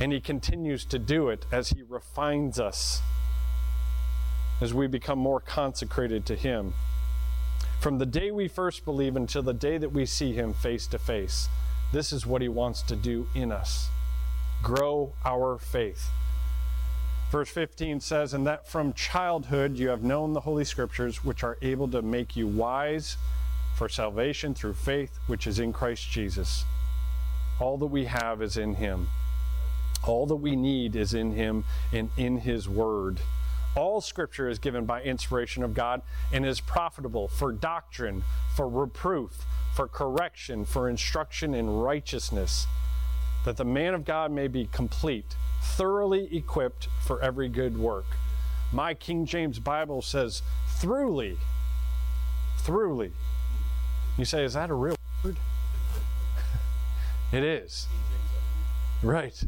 and 0.00 0.12
He 0.12 0.20
continues 0.20 0.84
to 0.86 0.98
do 0.98 1.28
it 1.28 1.46
as 1.52 1.70
He 1.70 1.82
refines 1.82 2.58
us, 2.58 3.02
as 4.60 4.74
we 4.74 4.86
become 4.86 5.18
more 5.18 5.40
consecrated 5.40 6.26
to 6.26 6.36
Him. 6.36 6.74
From 7.80 7.98
the 7.98 8.06
day 8.06 8.30
we 8.30 8.48
first 8.48 8.84
believe 8.84 9.16
until 9.16 9.42
the 9.42 9.54
day 9.54 9.78
that 9.78 9.92
we 9.92 10.06
see 10.06 10.32
Him 10.32 10.52
face 10.52 10.86
to 10.88 10.98
face, 10.98 11.48
this 11.92 12.12
is 12.12 12.26
what 12.26 12.42
He 12.42 12.48
wants 12.48 12.82
to 12.82 12.96
do 12.96 13.28
in 13.34 13.52
us 13.52 13.90
grow 14.62 15.12
our 15.24 15.58
faith. 15.58 16.10
Verse 17.30 17.50
15 17.50 18.00
says, 18.00 18.32
And 18.32 18.46
that 18.46 18.66
from 18.66 18.94
childhood 18.94 19.76
you 19.76 19.88
have 19.88 20.02
known 20.02 20.32
the 20.32 20.40
Holy 20.40 20.64
Scriptures, 20.64 21.22
which 21.22 21.44
are 21.44 21.58
able 21.60 21.88
to 21.88 22.00
make 22.00 22.36
you 22.36 22.46
wise 22.46 23.16
for 23.76 23.88
salvation 23.88 24.54
through 24.54 24.74
faith, 24.74 25.18
which 25.26 25.46
is 25.46 25.58
in 25.58 25.72
Christ 25.72 26.10
Jesus. 26.10 26.64
All 27.60 27.76
that 27.78 27.86
we 27.86 28.06
have 28.06 28.40
is 28.40 28.56
in 28.56 28.74
Him. 28.74 29.08
All 30.04 30.26
that 30.26 30.36
we 30.36 30.56
need 30.56 30.96
is 30.96 31.12
in 31.12 31.32
Him 31.32 31.64
and 31.92 32.10
in 32.16 32.38
His 32.38 32.68
Word. 32.68 33.20
All 33.76 34.00
Scripture 34.00 34.48
is 34.48 34.58
given 34.58 34.86
by 34.86 35.02
inspiration 35.02 35.62
of 35.62 35.74
God 35.74 36.00
and 36.32 36.46
is 36.46 36.60
profitable 36.60 37.28
for 37.28 37.52
doctrine, 37.52 38.24
for 38.56 38.66
reproof, 38.66 39.44
for 39.74 39.86
correction, 39.86 40.64
for 40.64 40.88
instruction 40.88 41.54
in 41.54 41.68
righteousness, 41.68 42.66
that 43.44 43.58
the 43.58 43.64
man 43.66 43.92
of 43.92 44.06
God 44.06 44.32
may 44.32 44.48
be 44.48 44.66
complete 44.72 45.36
thoroughly 45.62 46.34
equipped 46.36 46.88
for 47.04 47.20
every 47.22 47.48
good 47.48 47.78
work. 47.78 48.06
My 48.72 48.94
King 48.94 49.24
James 49.24 49.58
Bible 49.58 50.02
says, 50.02 50.42
throughly. 50.80 51.38
Throughly. 52.58 53.12
You 54.16 54.24
say, 54.24 54.44
is 54.44 54.54
that 54.54 54.70
a 54.70 54.74
real 54.74 54.96
word? 55.24 55.36
it 57.32 57.44
is. 57.44 57.86
Right. 59.02 59.42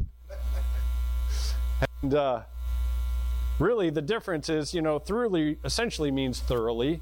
And 2.01 2.15
uh, 2.15 2.41
really, 3.59 3.89
the 3.89 4.01
difference 4.01 4.49
is, 4.49 4.73
you 4.73 4.81
know, 4.81 4.99
throughly 4.99 5.57
essentially 5.63 6.09
means 6.09 6.39
thoroughly, 6.39 7.01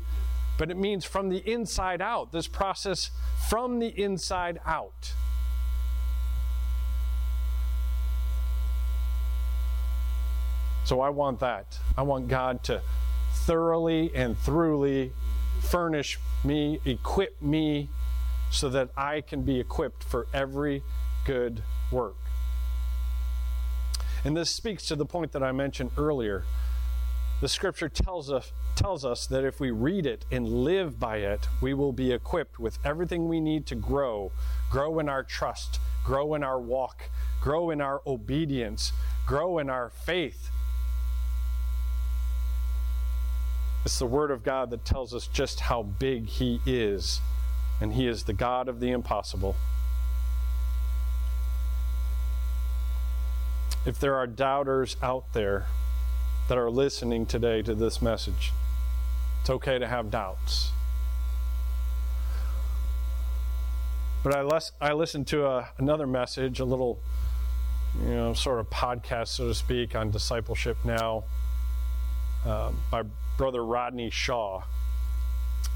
but 0.58 0.70
it 0.70 0.78
means 0.78 1.06
from 1.06 1.30
the 1.30 1.38
inside 1.50 2.02
out. 2.02 2.32
This 2.32 2.48
process 2.48 3.12
from 3.48 3.80
the 3.80 3.88
inside 3.88 4.60
out. 4.66 5.14
So 10.90 11.02
I 11.02 11.10
want 11.10 11.40
that. 11.42 11.78
I 11.96 12.02
want 12.02 12.30
God 12.30 12.64
to 12.64 12.82
thoroughly 13.46 14.10
and 14.16 14.36
throughly 14.36 15.12
furnish 15.62 16.18
me, 16.44 16.80
equip 16.84 17.40
me, 17.44 17.90
so 18.50 18.70
that 18.70 18.90
I 18.98 19.22
can 19.22 19.44
be 19.44 19.60
equipped 19.60 20.04
for 20.04 20.26
every 20.34 20.82
good 21.28 21.62
work. 21.92 22.16
And 24.26 24.36
this 24.36 24.50
speaks 24.50 24.88
to 24.88 24.96
the 24.96 25.06
point 25.06 25.32
that 25.34 25.44
I 25.44 25.52
mentioned 25.52 25.92
earlier. 25.96 26.44
The 27.40 27.50
scripture 27.50 27.88
tells 27.88 28.32
us, 28.32 28.52
tells 28.76 29.06
us 29.06 29.28
that 29.28 29.44
if 29.44 29.60
we 29.60 29.70
read 29.70 30.08
it 30.08 30.26
and 30.32 30.50
live 30.50 31.00
by 31.00 31.18
it, 31.18 31.48
we 31.62 31.76
will 31.76 31.94
be 31.94 32.12
equipped 32.12 32.58
with 32.58 32.80
everything 32.84 33.30
we 33.30 33.40
need 33.40 33.68
to 33.68 33.76
grow 33.76 34.32
grow 34.72 34.98
in 34.98 35.08
our 35.08 35.22
trust, 35.22 35.80
grow 36.04 36.34
in 36.34 36.44
our 36.44 36.60
walk, 36.60 37.12
grow 37.40 37.70
in 37.70 37.80
our 37.80 38.02
obedience, 38.08 38.92
grow 39.28 39.60
in 39.60 39.70
our 39.70 39.92
faith 39.92 40.50
It's 43.86 43.98
the 43.98 44.06
Word 44.06 44.30
of 44.30 44.44
God 44.44 44.70
that 44.72 44.84
tells 44.84 45.14
us 45.14 45.28
just 45.28 45.62
how 45.62 45.84
big 45.84 46.28
He 46.28 46.60
is, 46.66 47.22
and 47.80 47.94
He 47.94 48.08
is 48.08 48.24
the 48.24 48.34
God 48.34 48.68
of 48.68 48.80
the 48.80 48.92
impossible. 48.92 49.56
If 53.86 54.00
there 54.00 54.16
are 54.16 54.28
doubters 54.28 54.98
out 55.02 55.34
there 55.34 55.68
that 56.50 56.58
are 56.58 56.70
listening 56.70 57.26
today 57.26 57.62
to 57.62 57.74
this 57.74 58.02
message, 58.02 58.52
it's 59.42 59.50
okay 59.50 59.80
to 59.80 59.88
have 59.88 60.12
doubts. 60.12 60.72
But 64.22 64.36
I, 64.36 64.42
les- 64.42 64.74
I 64.82 64.92
listened 64.92 65.28
to 65.28 65.46
a, 65.46 65.70
another 65.78 66.06
message, 66.06 66.60
a 66.60 66.66
little, 66.66 67.00
you 68.02 68.14
know, 68.14 68.34
sort 68.34 68.60
of 68.60 68.70
podcast, 68.70 69.30
so 69.30 69.48
to 69.48 69.56
speak, 69.56 69.96
on 69.96 70.12
discipleship 70.12 70.78
now 70.84 71.24
um, 72.46 72.78
by 72.92 73.04
brother 73.40 73.64
Rodney 73.64 74.10
Shaw. 74.10 74.64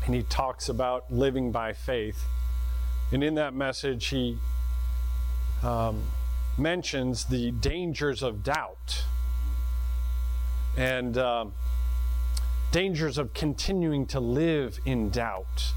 And 0.06 0.13
he 0.13 0.23
talks 0.23 0.67
about 0.67 1.10
living 1.10 1.54
by 1.54 1.71
faith. 1.71 2.26
And 3.13 3.23
in 3.23 3.36
that 3.36 3.54
message, 3.54 4.08
he 4.08 4.38
um, 5.63 6.04
mentions 6.58 7.23
the 7.23 7.52
dangers 7.52 8.21
of 8.21 8.43
doubt 8.43 9.06
and 10.76 11.17
um, 11.17 11.54
dangers 12.73 13.17
of 13.17 13.34
continuing 13.34 14.08
to 14.08 14.19
live 14.19 14.78
in 14.84 15.10
doubt, 15.10 15.71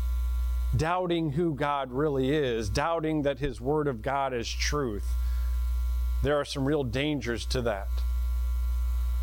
doubting 0.76 1.30
who 1.30 1.54
God 1.54 1.92
really 1.92 2.30
is, 2.30 2.68
doubting 2.68 3.22
that 3.22 3.38
His 3.38 3.60
Word 3.60 3.86
of 3.86 4.02
God 4.02 4.34
is 4.34 4.50
truth. 4.50 5.06
There 6.24 6.36
are 6.36 6.44
some 6.44 6.64
real 6.64 6.82
dangers 6.82 7.46
to 7.46 7.62
that. 7.62 7.86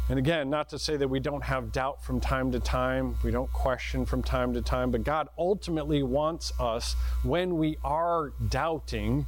And 0.09 0.19
again, 0.19 0.49
not 0.49 0.69
to 0.69 0.79
say 0.79 0.97
that 0.97 1.07
we 1.07 1.21
don't 1.21 1.43
have 1.43 1.71
doubt 1.71 2.03
from 2.03 2.19
time 2.19 2.51
to 2.51 2.59
time, 2.59 3.15
we 3.23 3.31
don't 3.31 3.51
question 3.53 4.05
from 4.05 4.21
time 4.21 4.53
to 4.53 4.61
time, 4.61 4.91
but 4.91 5.03
God 5.03 5.29
ultimately 5.37 6.03
wants 6.03 6.51
us, 6.59 6.95
when 7.23 7.57
we 7.57 7.77
are 7.85 8.33
doubting, 8.49 9.25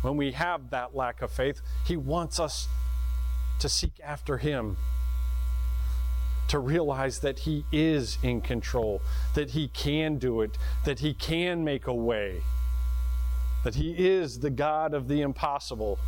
when 0.00 0.16
we 0.16 0.32
have 0.32 0.70
that 0.70 0.96
lack 0.96 1.20
of 1.20 1.30
faith, 1.30 1.60
He 1.84 1.96
wants 1.96 2.40
us 2.40 2.68
to 3.58 3.68
seek 3.68 3.92
after 4.02 4.38
Him, 4.38 4.78
to 6.48 6.58
realize 6.58 7.18
that 7.18 7.40
He 7.40 7.66
is 7.70 8.16
in 8.22 8.40
control, 8.40 9.02
that 9.34 9.50
He 9.50 9.68
can 9.68 10.16
do 10.16 10.40
it, 10.40 10.56
that 10.86 11.00
He 11.00 11.12
can 11.12 11.64
make 11.64 11.86
a 11.86 11.94
way, 11.94 12.40
that 13.62 13.74
He 13.74 13.92
is 13.92 14.38
the 14.38 14.50
God 14.50 14.94
of 14.94 15.06
the 15.06 15.20
impossible. 15.20 15.98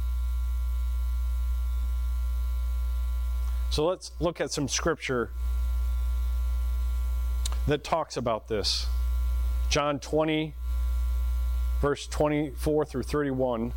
So 3.75 3.85
let's 3.87 4.13
look 4.21 4.41
at 4.41 4.53
some 4.53 4.69
scripture 4.69 5.31
that 7.67 7.83
talks 7.83 8.17
about 8.17 8.47
this. 8.47 8.87
John 9.69 9.99
20, 9.99 10.55
verse 11.81 12.07
24 12.07 12.85
through 12.85 13.03
31, 13.03 13.73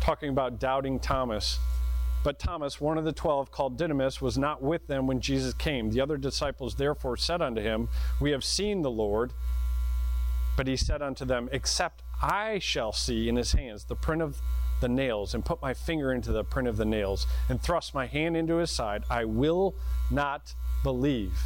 talking 0.00 0.28
about 0.28 0.60
doubting 0.60 1.00
Thomas. 1.00 1.58
But 2.22 2.38
Thomas, 2.38 2.80
one 2.80 2.96
of 2.96 3.04
the 3.04 3.12
twelve, 3.12 3.50
called 3.50 3.76
Didymus, 3.76 4.22
was 4.22 4.38
not 4.38 4.62
with 4.62 4.86
them 4.86 5.08
when 5.08 5.20
Jesus 5.20 5.52
came. 5.52 5.90
The 5.90 6.00
other 6.00 6.16
disciples 6.16 6.76
therefore 6.76 7.16
said 7.16 7.42
unto 7.42 7.60
him, 7.60 7.88
We 8.20 8.30
have 8.30 8.44
seen 8.44 8.82
the 8.82 8.90
Lord. 8.92 9.32
But 10.56 10.68
he 10.68 10.76
said 10.76 11.02
unto 11.02 11.24
them, 11.24 11.48
Except 11.50 12.04
I 12.22 12.60
shall 12.60 12.92
see 12.92 13.28
in 13.28 13.34
his 13.34 13.50
hands 13.50 13.82
the 13.86 13.96
print 13.96 14.22
of 14.22 14.40
the 14.80 14.88
nails 14.88 15.34
and 15.34 15.44
put 15.44 15.60
my 15.60 15.74
finger 15.74 16.12
into 16.12 16.32
the 16.32 16.44
print 16.44 16.68
of 16.68 16.76
the 16.76 16.84
nails 16.84 17.26
and 17.48 17.60
thrust 17.60 17.94
my 17.94 18.06
hand 18.06 18.36
into 18.36 18.56
his 18.56 18.70
side, 18.70 19.04
I 19.10 19.24
will 19.24 19.74
not 20.10 20.54
believe. 20.82 21.38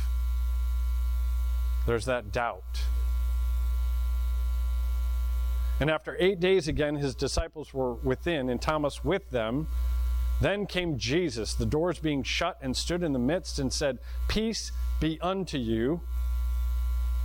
There's 1.87 2.05
that 2.05 2.33
doubt. 2.33 2.83
And 5.81 5.91
after 5.91 6.17
eight 6.21 6.39
days 6.39 6.69
again, 6.69 6.97
his 6.97 7.15
disciples 7.15 7.75
were 7.75 7.95
within, 7.95 8.49
and 8.51 8.61
Thomas 8.61 9.03
with 9.03 9.31
them. 9.31 9.67
Then 10.41 10.67
came 10.67 10.99
Jesus, 10.99 11.55
the 11.55 11.67
doors 11.67 11.99
being 11.99 12.23
shut, 12.23 12.59
and 12.61 12.77
stood 12.77 13.03
in 13.03 13.13
the 13.13 13.19
midst 13.19 13.59
and 13.59 13.73
said, 13.73 13.99
Peace 14.29 14.71
be 15.01 15.19
unto 15.21 15.59
you. 15.59 16.01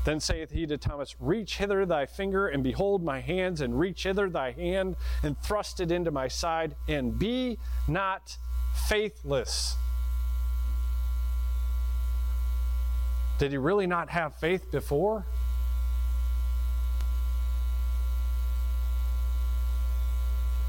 Then 0.08 0.22
saith 0.22 0.52
he 0.52 0.66
to 0.68 0.78
Thomas, 0.78 1.18
Reach 1.20 1.58
hither 1.58 1.86
thy 1.86 2.06
finger, 2.06 2.48
and 2.48 2.64
behold 2.64 3.04
my 3.04 3.20
hands, 3.20 3.60
and 3.60 3.78
reach 3.78 4.04
hither 4.04 4.30
thy 4.30 4.52
hand, 4.52 4.96
and 5.22 5.38
thrust 5.42 5.82
it 5.82 5.92
into 5.92 6.12
my 6.12 6.30
side, 6.30 6.78
and 6.88 7.20
be 7.20 7.60
not 7.90 8.38
faithless. 8.88 9.76
Did 13.38 13.52
he 13.52 13.58
really 13.58 13.86
not 13.86 14.10
have 14.12 14.34
faith 14.38 14.72
before? 14.72 15.26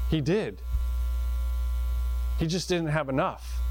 He 0.09 0.19
did. 0.19 0.61
He 2.39 2.45
just 2.45 2.67
didn't 2.67 2.87
have 2.89 3.07
enough. 3.07 3.61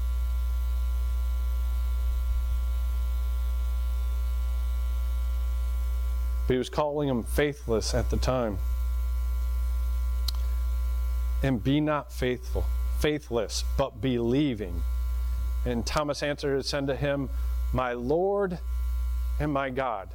But 6.49 6.55
he 6.55 6.57
was 6.57 6.69
calling 6.71 7.07
him 7.07 7.21
faithless 7.21 7.93
at 7.93 8.09
the 8.09 8.17
time. 8.17 8.57
And 11.43 11.63
be 11.63 11.79
not 11.79 12.11
faithful, 12.11 12.65
faithless, 12.97 13.63
but 13.77 14.01
believing. 14.01 14.81
And 15.63 15.85
Thomas 15.85 16.23
answered 16.23 16.55
and 16.55 16.65
said 16.65 16.87
to 16.87 16.95
him, 16.95 17.29
My 17.71 17.93
Lord 17.93 18.57
and 19.39 19.53
my 19.53 19.69
God. 19.69 20.09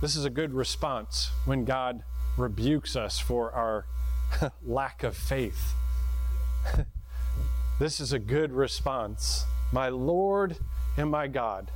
This 0.00 0.16
is 0.16 0.24
a 0.24 0.30
good 0.30 0.54
response 0.54 1.30
when 1.44 1.66
God 1.66 2.02
rebukes 2.38 2.96
us 2.96 3.18
for 3.18 3.52
our 3.52 3.84
lack 4.64 5.02
of 5.02 5.14
faith. 5.14 5.74
this 7.78 8.00
is 8.00 8.14
a 8.14 8.18
good 8.18 8.50
response. 8.50 9.44
My 9.72 9.90
Lord 9.90 10.56
and 10.96 11.10
my 11.10 11.26
God. 11.26 11.70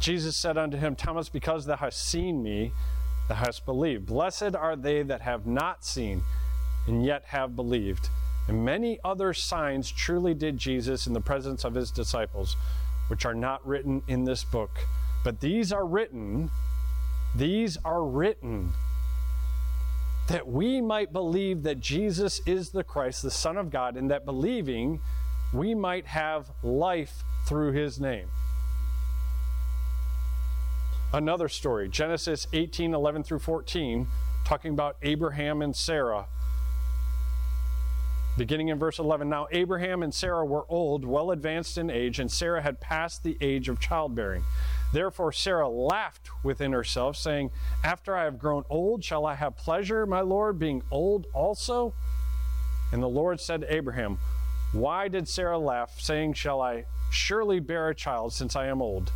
Jesus 0.00 0.36
said 0.36 0.56
unto 0.56 0.78
him, 0.78 0.96
Thomas, 0.96 1.28
because 1.28 1.66
thou 1.66 1.76
hast 1.76 2.08
seen 2.08 2.42
me, 2.42 2.72
thou 3.28 3.34
hast 3.34 3.66
believed. 3.66 4.06
Blessed 4.06 4.56
are 4.56 4.74
they 4.74 5.02
that 5.02 5.20
have 5.20 5.46
not 5.46 5.84
seen 5.84 6.22
and 6.86 7.04
yet 7.04 7.24
have 7.26 7.54
believed. 7.54 8.08
And 8.48 8.64
many 8.64 8.98
other 9.04 9.34
signs 9.34 9.90
truly 9.90 10.32
did 10.32 10.56
Jesus 10.56 11.06
in 11.06 11.12
the 11.12 11.20
presence 11.20 11.64
of 11.64 11.74
his 11.74 11.90
disciples, 11.90 12.56
which 13.08 13.26
are 13.26 13.34
not 13.34 13.64
written 13.66 14.02
in 14.08 14.24
this 14.24 14.42
book. 14.42 14.70
But 15.22 15.40
these 15.40 15.70
are 15.70 15.86
written, 15.86 16.50
these 17.36 17.76
are 17.84 18.02
written 18.02 18.72
that 20.28 20.48
we 20.48 20.80
might 20.80 21.12
believe 21.12 21.62
that 21.64 21.80
Jesus 21.80 22.40
is 22.46 22.70
the 22.70 22.84
Christ, 22.84 23.22
the 23.22 23.30
Son 23.30 23.56
of 23.56 23.70
God, 23.70 23.96
and 23.96 24.10
that 24.10 24.24
believing 24.24 25.00
we 25.52 25.74
might 25.74 26.06
have 26.06 26.50
life 26.62 27.22
through 27.46 27.72
his 27.72 28.00
name. 28.00 28.28
Another 31.12 31.48
story, 31.48 31.88
Genesis 31.88 32.46
18 32.52 32.94
11 32.94 33.24
through 33.24 33.40
14, 33.40 34.06
talking 34.44 34.72
about 34.72 34.96
Abraham 35.02 35.60
and 35.60 35.74
Sarah. 35.74 36.26
Beginning 38.38 38.68
in 38.68 38.78
verse 38.78 39.00
11 39.00 39.28
Now 39.28 39.48
Abraham 39.50 40.04
and 40.04 40.14
Sarah 40.14 40.46
were 40.46 40.64
old, 40.68 41.04
well 41.04 41.32
advanced 41.32 41.78
in 41.78 41.90
age, 41.90 42.20
and 42.20 42.30
Sarah 42.30 42.62
had 42.62 42.80
passed 42.80 43.24
the 43.24 43.36
age 43.40 43.68
of 43.68 43.80
childbearing. 43.80 44.44
Therefore 44.92 45.32
Sarah 45.32 45.68
laughed 45.68 46.30
within 46.44 46.70
herself, 46.70 47.16
saying, 47.16 47.50
After 47.82 48.16
I 48.16 48.22
have 48.22 48.38
grown 48.38 48.62
old, 48.70 49.02
shall 49.02 49.26
I 49.26 49.34
have 49.34 49.56
pleasure, 49.56 50.06
my 50.06 50.20
Lord, 50.20 50.60
being 50.60 50.80
old 50.92 51.26
also? 51.34 51.92
And 52.92 53.02
the 53.02 53.08
Lord 53.08 53.40
said 53.40 53.62
to 53.62 53.74
Abraham, 53.74 54.18
Why 54.70 55.08
did 55.08 55.26
Sarah 55.26 55.58
laugh, 55.58 55.98
saying, 55.98 56.34
Shall 56.34 56.60
I 56.60 56.84
surely 57.10 57.58
bear 57.58 57.88
a 57.88 57.96
child 57.96 58.32
since 58.32 58.54
I 58.54 58.66
am 58.66 58.80
old? 58.80 59.10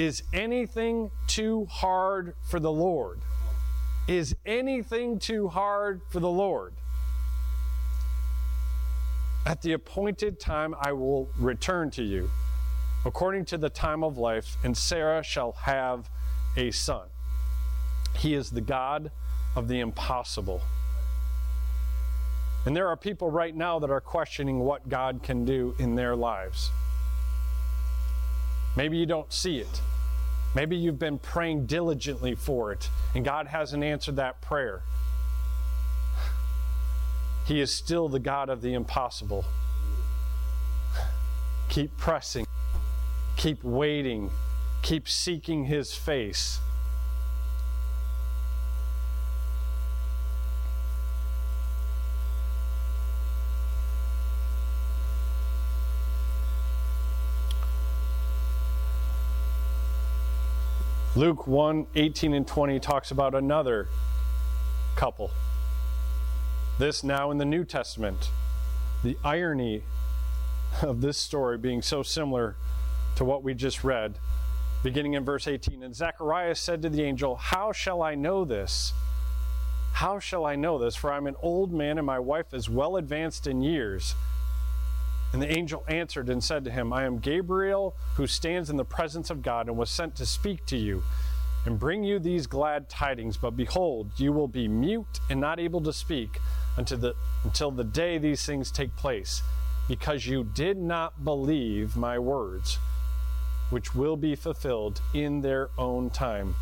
Is 0.00 0.22
anything 0.32 1.10
too 1.26 1.66
hard 1.66 2.32
for 2.40 2.58
the 2.58 2.72
Lord? 2.72 3.20
Is 4.08 4.34
anything 4.46 5.18
too 5.18 5.48
hard 5.48 6.00
for 6.08 6.20
the 6.20 6.30
Lord? 6.30 6.72
At 9.44 9.60
the 9.60 9.74
appointed 9.74 10.40
time 10.40 10.74
I 10.80 10.92
will 10.92 11.28
return 11.36 11.90
to 11.90 12.02
you 12.02 12.30
according 13.04 13.44
to 13.44 13.58
the 13.58 13.68
time 13.68 14.02
of 14.02 14.16
life, 14.16 14.56
and 14.64 14.74
Sarah 14.74 15.22
shall 15.22 15.52
have 15.52 16.08
a 16.56 16.70
son. 16.70 17.08
He 18.16 18.32
is 18.32 18.48
the 18.48 18.62
God 18.62 19.10
of 19.54 19.68
the 19.68 19.80
impossible. 19.80 20.62
And 22.64 22.74
there 22.74 22.88
are 22.88 22.96
people 22.96 23.30
right 23.30 23.54
now 23.54 23.78
that 23.78 23.90
are 23.90 24.00
questioning 24.00 24.60
what 24.60 24.88
God 24.88 25.22
can 25.22 25.44
do 25.44 25.74
in 25.78 25.94
their 25.94 26.16
lives. 26.16 26.70
Maybe 28.76 28.96
you 28.96 29.06
don't 29.06 29.32
see 29.32 29.58
it. 29.58 29.80
Maybe 30.54 30.76
you've 30.76 30.98
been 30.98 31.18
praying 31.18 31.66
diligently 31.66 32.34
for 32.34 32.72
it, 32.72 32.88
and 33.14 33.24
God 33.24 33.46
hasn't 33.46 33.84
answered 33.84 34.16
that 34.16 34.40
prayer. 34.40 34.82
He 37.46 37.60
is 37.60 37.72
still 37.72 38.08
the 38.08 38.18
God 38.18 38.48
of 38.48 38.62
the 38.62 38.74
impossible. 38.74 39.44
Keep 41.68 41.96
pressing. 41.96 42.46
Keep 43.36 43.62
waiting. 43.62 44.30
Keep 44.82 45.08
seeking 45.08 45.64
His 45.64 45.94
face. 45.94 46.60
Luke 61.20 61.46
1 61.46 61.86
18 61.96 62.32
and 62.32 62.46
20 62.46 62.80
talks 62.80 63.10
about 63.10 63.34
another 63.34 63.88
couple. 64.96 65.30
This 66.78 67.04
now 67.04 67.30
in 67.30 67.36
the 67.36 67.44
New 67.44 67.62
Testament. 67.62 68.30
The 69.04 69.18
irony 69.22 69.82
of 70.80 71.02
this 71.02 71.18
story 71.18 71.58
being 71.58 71.82
so 71.82 72.02
similar 72.02 72.56
to 73.16 73.26
what 73.26 73.42
we 73.42 73.52
just 73.52 73.84
read, 73.84 74.18
beginning 74.82 75.12
in 75.12 75.22
verse 75.22 75.46
18. 75.46 75.82
And 75.82 75.94
Zacharias 75.94 76.58
said 76.58 76.80
to 76.80 76.88
the 76.88 77.02
angel, 77.02 77.36
How 77.36 77.70
shall 77.70 78.00
I 78.00 78.14
know 78.14 78.46
this? 78.46 78.94
How 79.92 80.20
shall 80.20 80.46
I 80.46 80.56
know 80.56 80.78
this? 80.78 80.96
For 80.96 81.12
I'm 81.12 81.26
an 81.26 81.36
old 81.42 81.70
man, 81.70 81.98
and 81.98 82.06
my 82.06 82.18
wife 82.18 82.54
is 82.54 82.70
well 82.70 82.96
advanced 82.96 83.46
in 83.46 83.60
years. 83.60 84.14
And 85.32 85.40
the 85.40 85.56
angel 85.56 85.84
answered 85.88 86.28
and 86.28 86.42
said 86.42 86.64
to 86.64 86.70
him, 86.70 86.92
I 86.92 87.04
am 87.04 87.18
Gabriel, 87.18 87.94
who 88.16 88.26
stands 88.26 88.68
in 88.68 88.76
the 88.76 88.84
presence 88.84 89.30
of 89.30 89.42
God, 89.42 89.68
and 89.68 89.76
was 89.76 89.90
sent 89.90 90.16
to 90.16 90.26
speak 90.26 90.66
to 90.66 90.76
you 90.76 91.02
and 91.66 91.78
bring 91.78 92.02
you 92.02 92.18
these 92.18 92.46
glad 92.46 92.88
tidings. 92.88 93.36
But 93.36 93.56
behold, 93.56 94.10
you 94.16 94.32
will 94.32 94.48
be 94.48 94.66
mute 94.66 95.20
and 95.28 95.40
not 95.40 95.60
able 95.60 95.80
to 95.82 95.92
speak 95.92 96.40
until 96.76 96.98
the, 96.98 97.14
until 97.44 97.70
the 97.70 97.84
day 97.84 98.18
these 98.18 98.44
things 98.44 98.70
take 98.70 98.94
place, 98.96 99.42
because 99.88 100.26
you 100.26 100.44
did 100.44 100.78
not 100.78 101.24
believe 101.24 101.96
my 101.96 102.18
words 102.18 102.78
which 103.70 103.94
will 103.94 104.16
be 104.16 104.34
fulfilled 104.34 105.00
in 105.14 105.40
their 105.40 105.70
own 105.78 106.10
time. 106.10 106.54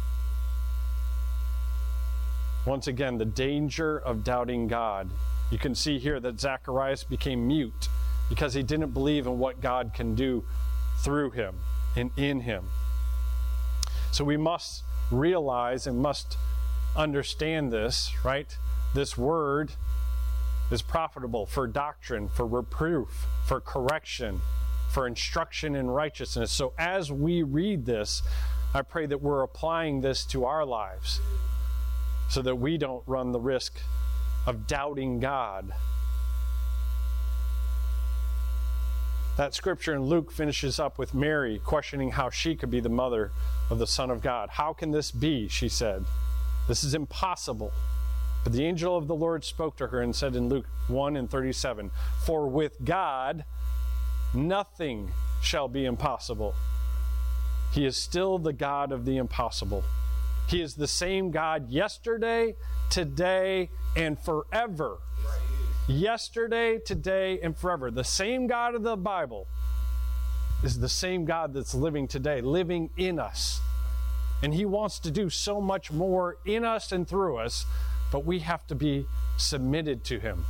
Once 2.67 2.87
again, 2.87 3.17
the 3.17 3.25
danger 3.25 3.99
of 3.99 4.23
doubting 4.23 4.69
God. 4.69 5.09
You 5.51 5.59
can 5.59 5.75
see 5.75 5.99
here 5.99 6.21
that 6.21 6.39
Zacharias 6.39 7.05
became 7.05 7.47
mute 7.47 7.89
because 8.29 8.55
he 8.55 8.63
didn't 8.63 8.93
believe 8.93 9.27
in 9.27 9.39
what 9.39 9.61
God 9.61 9.93
can 9.95 10.15
do 10.15 10.45
through 11.03 11.31
him 11.31 11.57
and 11.97 12.11
in 12.17 12.41
him. 12.41 12.65
So 14.13 14.25
we 14.25 14.37
must 14.37 14.83
realize 15.11 15.87
and 15.87 15.99
must 15.99 16.37
understand 16.97 17.73
this, 17.73 18.13
right? 18.25 18.57
This 18.95 19.17
word 19.17 19.73
is 20.71 20.83
profitable 20.83 21.47
for 21.47 21.67
doctrine, 21.67 22.29
for 22.29 22.47
reproof, 22.47 23.27
for 23.47 23.61
correction, 23.61 24.41
for 24.93 25.07
instruction 25.07 25.75
in 25.75 25.89
righteousness. 25.89 26.51
So 26.51 26.73
as 26.79 27.11
we 27.13 27.43
read 27.43 27.87
this, 27.87 28.23
I 28.75 28.83
pray 28.83 29.07
that 29.07 29.23
we're 29.23 29.43
applying 29.43 30.01
this 30.01 30.25
to 30.27 30.45
our 30.45 30.65
lives 30.65 31.21
so 32.29 32.43
that 32.43 32.57
we 32.57 32.77
don't 32.77 33.03
run 33.07 33.33
the 33.33 33.41
risk 33.41 33.81
of 34.47 34.67
doubting 34.67 35.21
God. 35.21 35.73
That 39.39 39.55
scripture 39.55 39.95
in 39.95 40.03
Luke 40.03 40.33
finishes 40.33 40.81
up 40.81 40.99
with 40.99 41.15
Mary 41.15 41.61
questioning 41.65 42.11
how 42.11 42.29
she 42.29 42.57
could 42.57 42.73
be 42.73 42.81
the 42.81 42.89
mother 42.89 43.31
of 43.71 43.79
the 43.79 43.87
Son 43.87 44.11
of 44.11 44.21
God. 44.21 44.49
How 44.51 44.73
can 44.73 44.91
this 44.91 45.13
be? 45.13 45.47
She 45.47 45.69
said. 45.69 46.05
This 46.67 46.83
is 46.83 46.93
impossible. 46.93 47.73
But 48.43 48.53
the 48.53 48.65
angel 48.65 48.97
of 48.97 49.07
the 49.07 49.15
Lord 49.15 49.45
spoke 49.45 49.77
to 49.77 49.87
her 49.87 50.01
and 50.01 50.15
said 50.15 50.35
in 50.35 50.49
Luke 50.49 50.67
1 50.89 51.17
and 51.17 51.31
37 51.31 51.93
For 52.27 52.49
with 52.49 52.85
God, 52.85 53.45
nothing 54.35 55.13
shall 55.41 55.69
be 55.69 55.85
impossible. 55.85 56.53
He 57.73 57.87
is 57.87 57.97
still 57.97 58.39
the 58.39 58.53
God 58.53 58.91
of 58.91 59.05
the 59.05 59.19
impossible. 59.19 59.85
He 60.49 60.61
is 60.61 60.75
the 60.75 60.89
same 60.89 61.31
God 61.31 61.71
yesterday, 61.71 62.57
today, 62.91 63.71
and 63.95 64.19
forever. 64.19 64.99
Yesterday, 65.89 66.79
today, 66.79 67.41
and 67.43 67.57
forever. 67.57 67.91
The 67.91 68.05
same 68.05 68.47
God 68.47 68.75
of 68.75 68.83
the 68.83 68.97
Bible 68.97 69.47
is 70.63 70.79
the 70.79 70.89
same 70.89 71.25
God 71.25 71.55
that's 71.55 71.75
living 71.75 72.07
today, 72.07 72.43
living 72.43 72.91
in 72.99 73.19
us. 73.19 73.61
And 74.43 74.53
He 74.53 74.67
wants 74.67 74.99
to 75.01 75.11
do 75.11 75.31
so 75.31 75.63
much 75.63 75.91
more 75.91 76.37
in 76.45 76.63
us 76.63 76.93
and 76.93 77.09
through 77.09 77.39
us, 77.39 77.65
but 78.13 78.27
we 78.27 78.41
have 78.41 78.67
to 78.67 78.75
be 78.75 79.07
submitted 79.39 80.05
to 80.05 80.19
Him. 80.19 80.45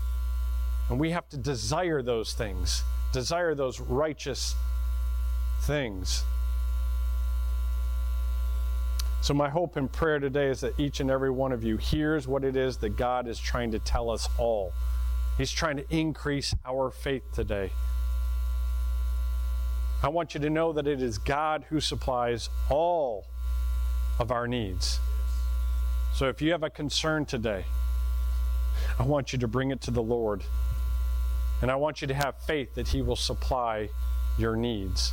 And 0.90 0.98
we 0.98 1.12
have 1.12 1.28
to 1.28 1.36
desire 1.36 2.02
those 2.02 2.32
things, 2.32 2.82
desire 3.12 3.54
those 3.54 3.78
righteous 3.78 4.56
things. 5.60 6.24
So, 9.20 9.34
my 9.34 9.48
hope 9.48 9.76
and 9.76 9.90
prayer 9.92 10.18
today 10.18 10.48
is 10.48 10.60
that 10.62 10.78
each 10.80 10.98
and 10.98 11.10
every 11.10 11.30
one 11.30 11.52
of 11.52 11.62
you 11.62 11.76
hears 11.76 12.26
what 12.26 12.42
it 12.42 12.56
is 12.56 12.78
that 12.78 12.96
God 12.96 13.28
is 13.28 13.38
trying 13.38 13.70
to 13.70 13.78
tell 13.78 14.10
us 14.10 14.28
all. 14.36 14.72
He's 15.38 15.52
trying 15.52 15.76
to 15.76 15.84
increase 15.88 16.52
our 16.66 16.90
faith 16.90 17.22
today. 17.32 17.70
I 20.02 20.08
want 20.08 20.34
you 20.34 20.40
to 20.40 20.50
know 20.50 20.72
that 20.72 20.88
it 20.88 21.00
is 21.00 21.16
God 21.16 21.64
who 21.68 21.80
supplies 21.80 22.50
all 22.68 23.24
of 24.18 24.32
our 24.32 24.48
needs. 24.48 24.98
So, 26.12 26.28
if 26.28 26.42
you 26.42 26.50
have 26.50 26.64
a 26.64 26.70
concern 26.70 27.24
today, 27.24 27.64
I 28.98 29.04
want 29.04 29.32
you 29.32 29.38
to 29.38 29.48
bring 29.48 29.70
it 29.70 29.80
to 29.82 29.92
the 29.92 30.02
Lord. 30.02 30.42
And 31.62 31.70
I 31.70 31.76
want 31.76 32.00
you 32.00 32.08
to 32.08 32.14
have 32.14 32.36
faith 32.38 32.74
that 32.74 32.88
He 32.88 33.00
will 33.00 33.16
supply 33.16 33.90
your 34.36 34.56
needs. 34.56 35.12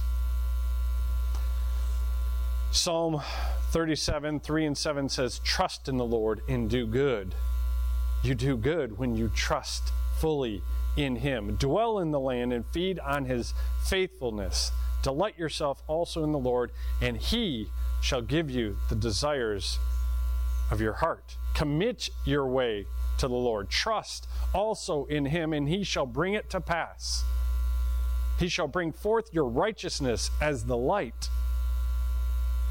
Psalm 2.72 3.22
37, 3.70 4.40
3 4.40 4.66
and 4.66 4.78
7 4.78 5.10
says, 5.10 5.40
Trust 5.40 5.88
in 5.88 5.98
the 5.98 6.06
Lord 6.06 6.42
and 6.48 6.68
do 6.68 6.88
good. 6.88 7.36
You 8.24 8.34
do 8.34 8.58
good 8.58 8.98
when 8.98 9.16
you 9.16 9.30
trust 9.36 9.92
fully 10.20 10.62
in 10.98 11.18
Him. 11.18 11.56
Dwell 11.56 12.00
in 12.00 12.12
the 12.12 12.20
land 12.20 12.54
and 12.54 12.66
feed 12.66 13.00
on 13.00 13.26
His 13.26 13.54
faithfulness. 13.86 14.72
Delight 15.04 15.38
yourself 15.38 15.84
also 15.88 16.24
in 16.24 16.32
the 16.32 16.40
Lord, 16.40 16.72
and 17.02 17.18
He 17.18 17.70
shall 18.02 18.22
give 18.22 18.50
you 18.50 18.78
the 18.90 18.96
desires 18.96 19.80
of 20.72 20.82
your 20.82 20.94
heart. 20.94 21.38
Commit 21.54 22.10
your 22.26 22.48
way 22.48 22.86
to 23.18 23.28
the 23.28 23.34
Lord. 23.34 23.70
Trust 23.70 24.28
also 24.54 25.06
in 25.06 25.26
Him, 25.26 25.54
and 25.54 25.70
He 25.70 25.84
shall 25.84 26.06
bring 26.06 26.34
it 26.34 26.50
to 26.50 26.62
pass. 26.62 27.24
He 28.40 28.48
shall 28.48 28.68
bring 28.68 28.92
forth 28.92 29.30
your 29.32 29.46
righteousness 29.46 30.30
as 30.42 30.66
the 30.66 30.78
light 30.78 31.30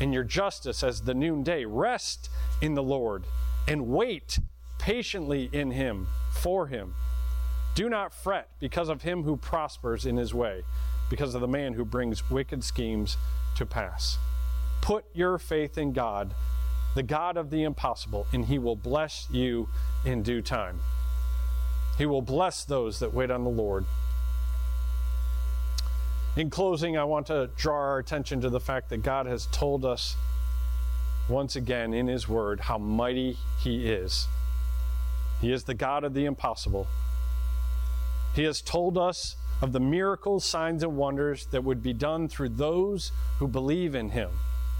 and 0.00 0.12
your 0.12 0.24
justice 0.24 0.82
as 0.82 1.02
the 1.02 1.14
noonday. 1.14 1.64
Rest 1.64 2.28
in 2.60 2.74
the 2.74 2.82
Lord 2.82 3.24
and 3.66 3.88
wait 3.88 4.38
patiently 4.78 5.48
in 5.52 5.70
Him, 5.70 6.08
for 6.32 6.66
Him. 6.66 6.94
Do 7.74 7.88
not 7.88 8.14
fret 8.14 8.48
because 8.60 8.88
of 8.88 9.02
him 9.02 9.24
who 9.24 9.36
prospers 9.36 10.06
in 10.06 10.16
his 10.16 10.32
way, 10.32 10.62
because 11.10 11.34
of 11.34 11.40
the 11.40 11.48
man 11.48 11.72
who 11.72 11.84
brings 11.84 12.30
wicked 12.30 12.62
schemes 12.62 13.16
to 13.56 13.66
pass. 13.66 14.16
Put 14.80 15.04
your 15.12 15.38
faith 15.38 15.76
in 15.76 15.92
God, 15.92 16.34
the 16.94 17.02
God 17.02 17.36
of 17.36 17.50
the 17.50 17.64
impossible, 17.64 18.26
and 18.32 18.44
he 18.44 18.58
will 18.58 18.76
bless 18.76 19.26
you 19.30 19.68
in 20.04 20.22
due 20.22 20.40
time. 20.40 20.78
He 21.98 22.06
will 22.06 22.22
bless 22.22 22.64
those 22.64 23.00
that 23.00 23.12
wait 23.12 23.30
on 23.30 23.42
the 23.42 23.50
Lord. 23.50 23.84
In 26.36 26.50
closing, 26.50 26.96
I 26.96 27.04
want 27.04 27.26
to 27.28 27.50
draw 27.56 27.76
our 27.76 27.98
attention 27.98 28.40
to 28.40 28.50
the 28.50 28.60
fact 28.60 28.90
that 28.90 29.02
God 29.02 29.26
has 29.26 29.46
told 29.46 29.84
us 29.84 30.16
once 31.28 31.56
again 31.56 31.94
in 31.94 32.06
His 32.06 32.28
Word 32.28 32.60
how 32.60 32.78
mighty 32.78 33.36
He 33.60 33.88
is. 33.88 34.28
He 35.40 35.52
is 35.52 35.64
the 35.64 35.74
God 35.74 36.04
of 36.04 36.14
the 36.14 36.24
impossible. 36.24 36.86
He 38.34 38.44
has 38.44 38.60
told 38.60 38.98
us 38.98 39.36
of 39.62 39.72
the 39.72 39.80
miracles, 39.80 40.44
signs, 40.44 40.82
and 40.82 40.96
wonders 40.96 41.46
that 41.46 41.62
would 41.62 41.82
be 41.82 41.92
done 41.92 42.28
through 42.28 42.50
those 42.50 43.12
who 43.38 43.46
believe 43.46 43.94
in 43.94 44.10
Him. 44.10 44.30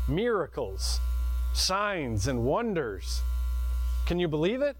Miracles, 0.09 1.01
signs, 1.53 2.27
and 2.27 2.45
wonders. 2.45 3.23
Can 4.07 4.19
you 4.19 4.29
believe 4.29 4.61
it? 4.61 4.77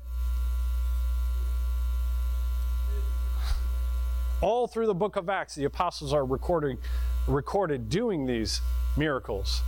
All 4.41 4.67
through 4.67 4.87
the 4.87 4.95
book 4.95 5.17
of 5.17 5.29
Acts, 5.29 5.55
the 5.55 5.65
apostles 5.65 6.13
are 6.13 6.25
recording, 6.25 6.79
recorded 7.27 7.89
doing 7.89 8.27
these 8.27 8.61
miracles, 8.97 9.63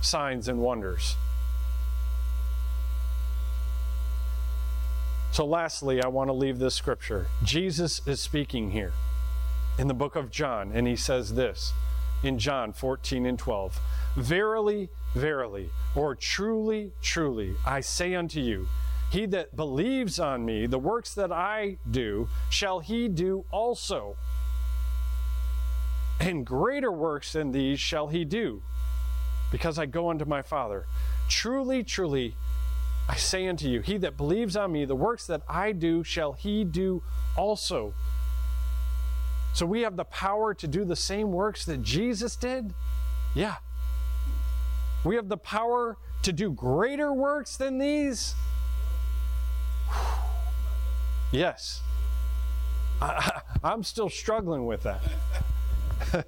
signs, 0.00 0.48
and 0.48 0.58
wonders. 0.60 1.16
So, 5.32 5.46
lastly, 5.46 6.02
I 6.02 6.08
want 6.08 6.28
to 6.28 6.34
leave 6.34 6.58
this 6.58 6.74
scripture. 6.74 7.26
Jesus 7.42 8.06
is 8.06 8.20
speaking 8.20 8.70
here 8.70 8.92
in 9.78 9.88
the 9.88 9.94
book 9.94 10.14
of 10.14 10.30
John, 10.30 10.72
and 10.74 10.86
he 10.86 10.94
says 10.94 11.32
this 11.32 11.72
in 12.22 12.38
John 12.38 12.74
14 12.74 13.24
and 13.24 13.38
12 13.38 13.80
Verily, 14.14 14.90
verily, 15.14 15.70
or 15.96 16.14
truly, 16.14 16.92
truly, 17.00 17.56
I 17.64 17.80
say 17.80 18.14
unto 18.14 18.40
you, 18.40 18.68
he 19.10 19.24
that 19.24 19.56
believes 19.56 20.20
on 20.20 20.44
me, 20.44 20.66
the 20.66 20.78
works 20.78 21.14
that 21.14 21.32
I 21.32 21.78
do, 21.90 22.28
shall 22.50 22.80
he 22.80 23.08
do 23.08 23.46
also. 23.50 24.16
And 26.20 26.44
greater 26.44 26.92
works 26.92 27.32
than 27.32 27.52
these 27.52 27.80
shall 27.80 28.08
he 28.08 28.26
do, 28.26 28.60
because 29.50 29.78
I 29.78 29.86
go 29.86 30.10
unto 30.10 30.26
my 30.26 30.42
Father. 30.42 30.84
Truly, 31.30 31.82
truly, 31.82 32.34
I 33.08 33.16
say 33.16 33.48
unto 33.48 33.68
you, 33.68 33.80
he 33.80 33.98
that 33.98 34.16
believes 34.16 34.56
on 34.56 34.72
me, 34.72 34.84
the 34.84 34.94
works 34.94 35.26
that 35.26 35.42
I 35.48 35.72
do 35.72 36.04
shall 36.04 36.32
he 36.32 36.64
do 36.64 37.02
also. 37.36 37.94
So 39.54 39.66
we 39.66 39.82
have 39.82 39.96
the 39.96 40.04
power 40.04 40.54
to 40.54 40.66
do 40.66 40.84
the 40.84 40.96
same 40.96 41.30
works 41.30 41.64
that 41.66 41.82
Jesus 41.82 42.36
did? 42.36 42.72
Yeah. 43.34 43.56
We 45.04 45.16
have 45.16 45.28
the 45.28 45.36
power 45.36 45.98
to 46.22 46.32
do 46.32 46.52
greater 46.52 47.12
works 47.12 47.56
than 47.56 47.78
these? 47.78 48.34
Yes. 51.32 51.82
I, 53.00 53.42
am 53.64 53.82
still 53.82 54.08
struggling 54.08 54.64
with 54.64 54.84
that. 54.84 55.02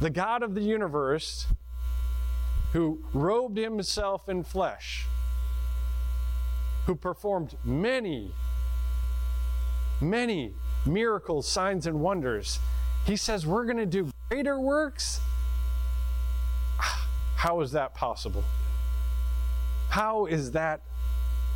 the 0.00 0.10
God 0.10 0.42
of 0.42 0.54
the 0.54 0.62
universe, 0.62 1.46
who 2.72 3.04
robed 3.12 3.58
himself 3.58 4.28
in 4.28 4.42
flesh, 4.42 5.06
who 6.88 6.94
performed 6.94 7.54
many, 7.62 8.32
many 10.00 10.54
miracles, 10.86 11.46
signs, 11.46 11.86
and 11.86 12.00
wonders, 12.00 12.60
he 13.04 13.14
says, 13.14 13.46
We're 13.46 13.66
going 13.66 13.76
to 13.76 13.84
do 13.84 14.10
greater 14.30 14.58
works? 14.58 15.20
How 17.36 17.60
is 17.60 17.72
that 17.72 17.94
possible? 17.94 18.42
How 19.90 20.24
is 20.24 20.52
that 20.52 20.80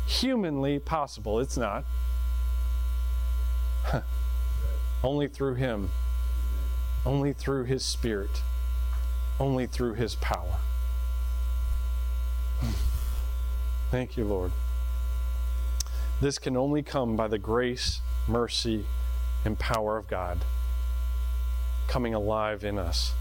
humanly 0.05 0.77
possible? 0.77 1.39
It's 1.39 1.57
not. 1.57 1.83
Only 5.03 5.27
through 5.27 5.55
Him, 5.55 5.89
only 7.07 7.33
through 7.33 7.65
His 7.65 7.83
Spirit, 7.83 8.43
only 9.37 9.65
through 9.65 9.95
His 9.95 10.15
power. 10.15 10.59
Hmm. 12.59 12.71
Thank 13.91 14.15
you, 14.15 14.23
Lord. 14.23 14.51
This 16.23 16.39
can 16.39 16.55
only 16.55 16.81
come 16.81 17.17
by 17.17 17.27
the 17.27 17.37
grace, 17.37 17.99
mercy, 18.29 18.85
and 19.43 19.59
power 19.59 19.97
of 19.97 20.07
God 20.07 20.45
coming 21.89 22.13
alive 22.13 22.63
in 22.63 22.79
us. 22.79 23.11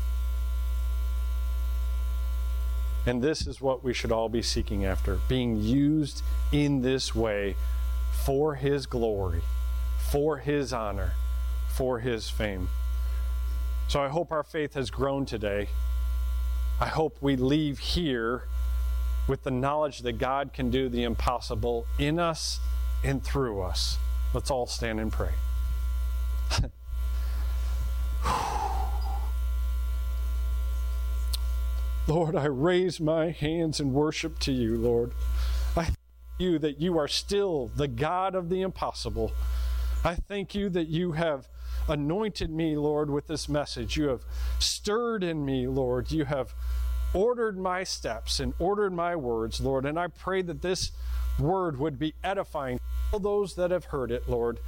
And 3.04 3.20
this 3.20 3.44
is 3.48 3.60
what 3.60 3.82
we 3.82 3.92
should 3.92 4.12
all 4.12 4.28
be 4.28 4.40
seeking 4.40 4.84
after 4.84 5.18
being 5.26 5.60
used 5.60 6.22
in 6.52 6.82
this 6.82 7.12
way 7.12 7.56
for 8.24 8.54
His 8.54 8.86
glory, 8.86 9.42
for 9.98 10.36
His 10.36 10.72
honor, 10.72 11.14
for 11.74 11.98
His 11.98 12.30
fame. 12.30 12.68
So 13.88 14.00
I 14.00 14.10
hope 14.10 14.30
our 14.30 14.44
faith 14.44 14.74
has 14.74 14.92
grown 14.92 15.26
today. 15.26 15.70
I 16.80 16.86
hope 16.86 17.16
we 17.20 17.34
leave 17.34 17.80
here 17.80 18.44
with 19.26 19.42
the 19.42 19.50
knowledge 19.50 20.02
that 20.02 20.18
God 20.18 20.52
can 20.52 20.70
do 20.70 20.88
the 20.88 21.02
impossible 21.02 21.84
in 21.98 22.20
us 22.20 22.60
and 23.04 23.22
through 23.22 23.62
us. 23.62 23.98
Let's 24.34 24.50
all 24.50 24.66
stand 24.66 25.00
and 25.00 25.12
pray. 25.12 25.32
Lord, 32.08 32.34
I 32.34 32.46
raise 32.46 33.00
my 33.00 33.30
hands 33.30 33.80
in 33.80 33.92
worship 33.92 34.38
to 34.40 34.52
you, 34.52 34.76
Lord. 34.76 35.12
I 35.76 35.84
thank 35.84 35.96
you 36.38 36.58
that 36.58 36.80
you 36.80 36.98
are 36.98 37.08
still 37.08 37.70
the 37.76 37.88
God 37.88 38.34
of 38.34 38.48
the 38.48 38.62
impossible. 38.62 39.32
I 40.04 40.16
thank 40.16 40.54
you 40.54 40.68
that 40.70 40.88
you 40.88 41.12
have 41.12 41.48
anointed 41.88 42.50
me, 42.50 42.76
Lord, 42.76 43.10
with 43.10 43.26
this 43.26 43.48
message. 43.48 43.96
You 43.96 44.08
have 44.08 44.24
stirred 44.58 45.22
in 45.22 45.44
me, 45.44 45.66
Lord. 45.66 46.10
You 46.10 46.24
have 46.24 46.54
ordered 47.14 47.58
my 47.58 47.84
steps 47.84 48.40
and 48.40 48.54
ordered 48.58 48.92
my 48.92 49.14
words, 49.14 49.60
Lord. 49.60 49.84
And 49.84 49.98
I 49.98 50.08
pray 50.08 50.42
that 50.42 50.62
this 50.62 50.92
word 51.38 51.78
would 51.78 51.98
be 51.98 52.14
edifying 52.22 52.78
all 53.12 53.18
those 53.18 53.54
that 53.54 53.70
have 53.70 53.86
heard 53.86 54.10
it, 54.10 54.28
Lord. 54.28 54.58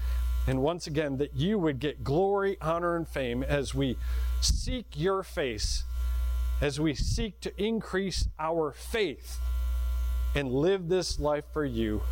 And 0.47 0.61
once 0.61 0.87
again, 0.87 1.17
that 1.19 1.35
you 1.35 1.59
would 1.59 1.79
get 1.79 2.05
glory, 2.05 2.59
honor, 2.61 2.97
and 2.97 3.09
fame 3.09 3.43
as 3.43 3.75
we 3.75 3.97
seek 4.41 4.87
your 4.95 5.23
face, 5.23 5.85
as 6.61 6.79
we 6.79 6.95
seek 6.95 7.41
to 7.41 7.63
increase 7.63 8.29
our 8.39 8.73
faith 8.73 9.39
and 10.35 10.53
live 10.53 10.89
this 10.89 11.19
life 11.19 11.45
for 11.53 11.65
you. 11.65 12.03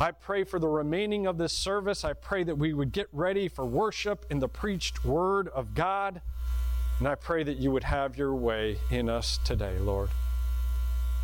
I 0.00 0.12
pray 0.12 0.44
for 0.44 0.60
the 0.60 0.68
remaining 0.68 1.26
of 1.26 1.38
this 1.38 1.52
service. 1.52 2.04
I 2.04 2.12
pray 2.12 2.44
that 2.44 2.56
we 2.56 2.72
would 2.72 2.92
get 2.92 3.08
ready 3.12 3.48
for 3.48 3.66
worship 3.66 4.24
in 4.30 4.38
the 4.38 4.48
preached 4.48 5.04
word 5.04 5.48
of 5.48 5.74
God. 5.74 6.20
And 7.00 7.08
I 7.08 7.16
pray 7.16 7.42
that 7.42 7.56
you 7.56 7.72
would 7.72 7.84
have 7.84 8.16
your 8.16 8.34
way 8.34 8.78
in 8.90 9.08
us 9.08 9.40
today, 9.44 9.76
Lord. 9.78 10.10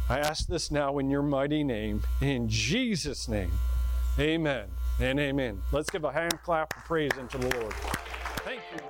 I 0.09 0.19
ask 0.19 0.47
this 0.47 0.71
now 0.71 0.99
in 0.99 1.09
your 1.09 1.23
mighty 1.23 1.65
name, 1.65 2.03
in 2.21 2.47
Jesus' 2.49 3.27
name. 3.27 3.51
Amen 4.19 4.67
and 5.01 5.19
amen. 5.19 5.63
Let's 5.73 5.89
give 5.89 6.05
a 6.05 6.13
hand 6.13 6.39
clap 6.43 6.77
of 6.77 6.85
praise 6.85 7.13
unto 7.19 7.39
the 7.39 7.49
Lord. 7.59 7.73
Thank 8.45 8.61
you. 8.73 8.81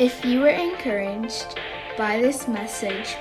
If 0.00 0.24
you 0.24 0.40
were 0.40 0.48
encouraged 0.48 1.56
by 1.96 2.20
this 2.20 2.48
message 2.48 3.14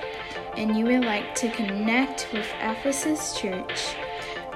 and 0.58 0.76
you 0.76 0.86
would 0.86 1.06
like 1.06 1.36
to 1.36 1.52
connect 1.52 2.30
with 2.34 2.52
Ephesus 2.62 3.40
Church, 3.40 3.96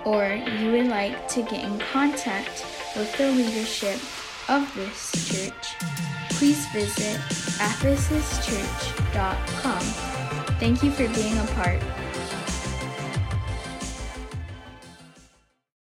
or 0.03 0.34
you 0.34 0.71
would 0.71 0.88
like 0.88 1.28
to 1.28 1.43
get 1.43 1.63
in 1.63 1.78
contact 1.78 2.65
with 2.95 3.15
the 3.17 3.32
leadership 3.32 3.99
of 4.49 4.73
this 4.75 5.11
church, 5.30 5.75
please 6.32 6.65
visit 6.71 7.19
ephesuschurch.com. 7.59 10.16
Thank 10.60 10.84
you 10.84 10.91
for 10.91 11.08
being 11.10 11.38
a 11.38 11.45
part 11.53 11.82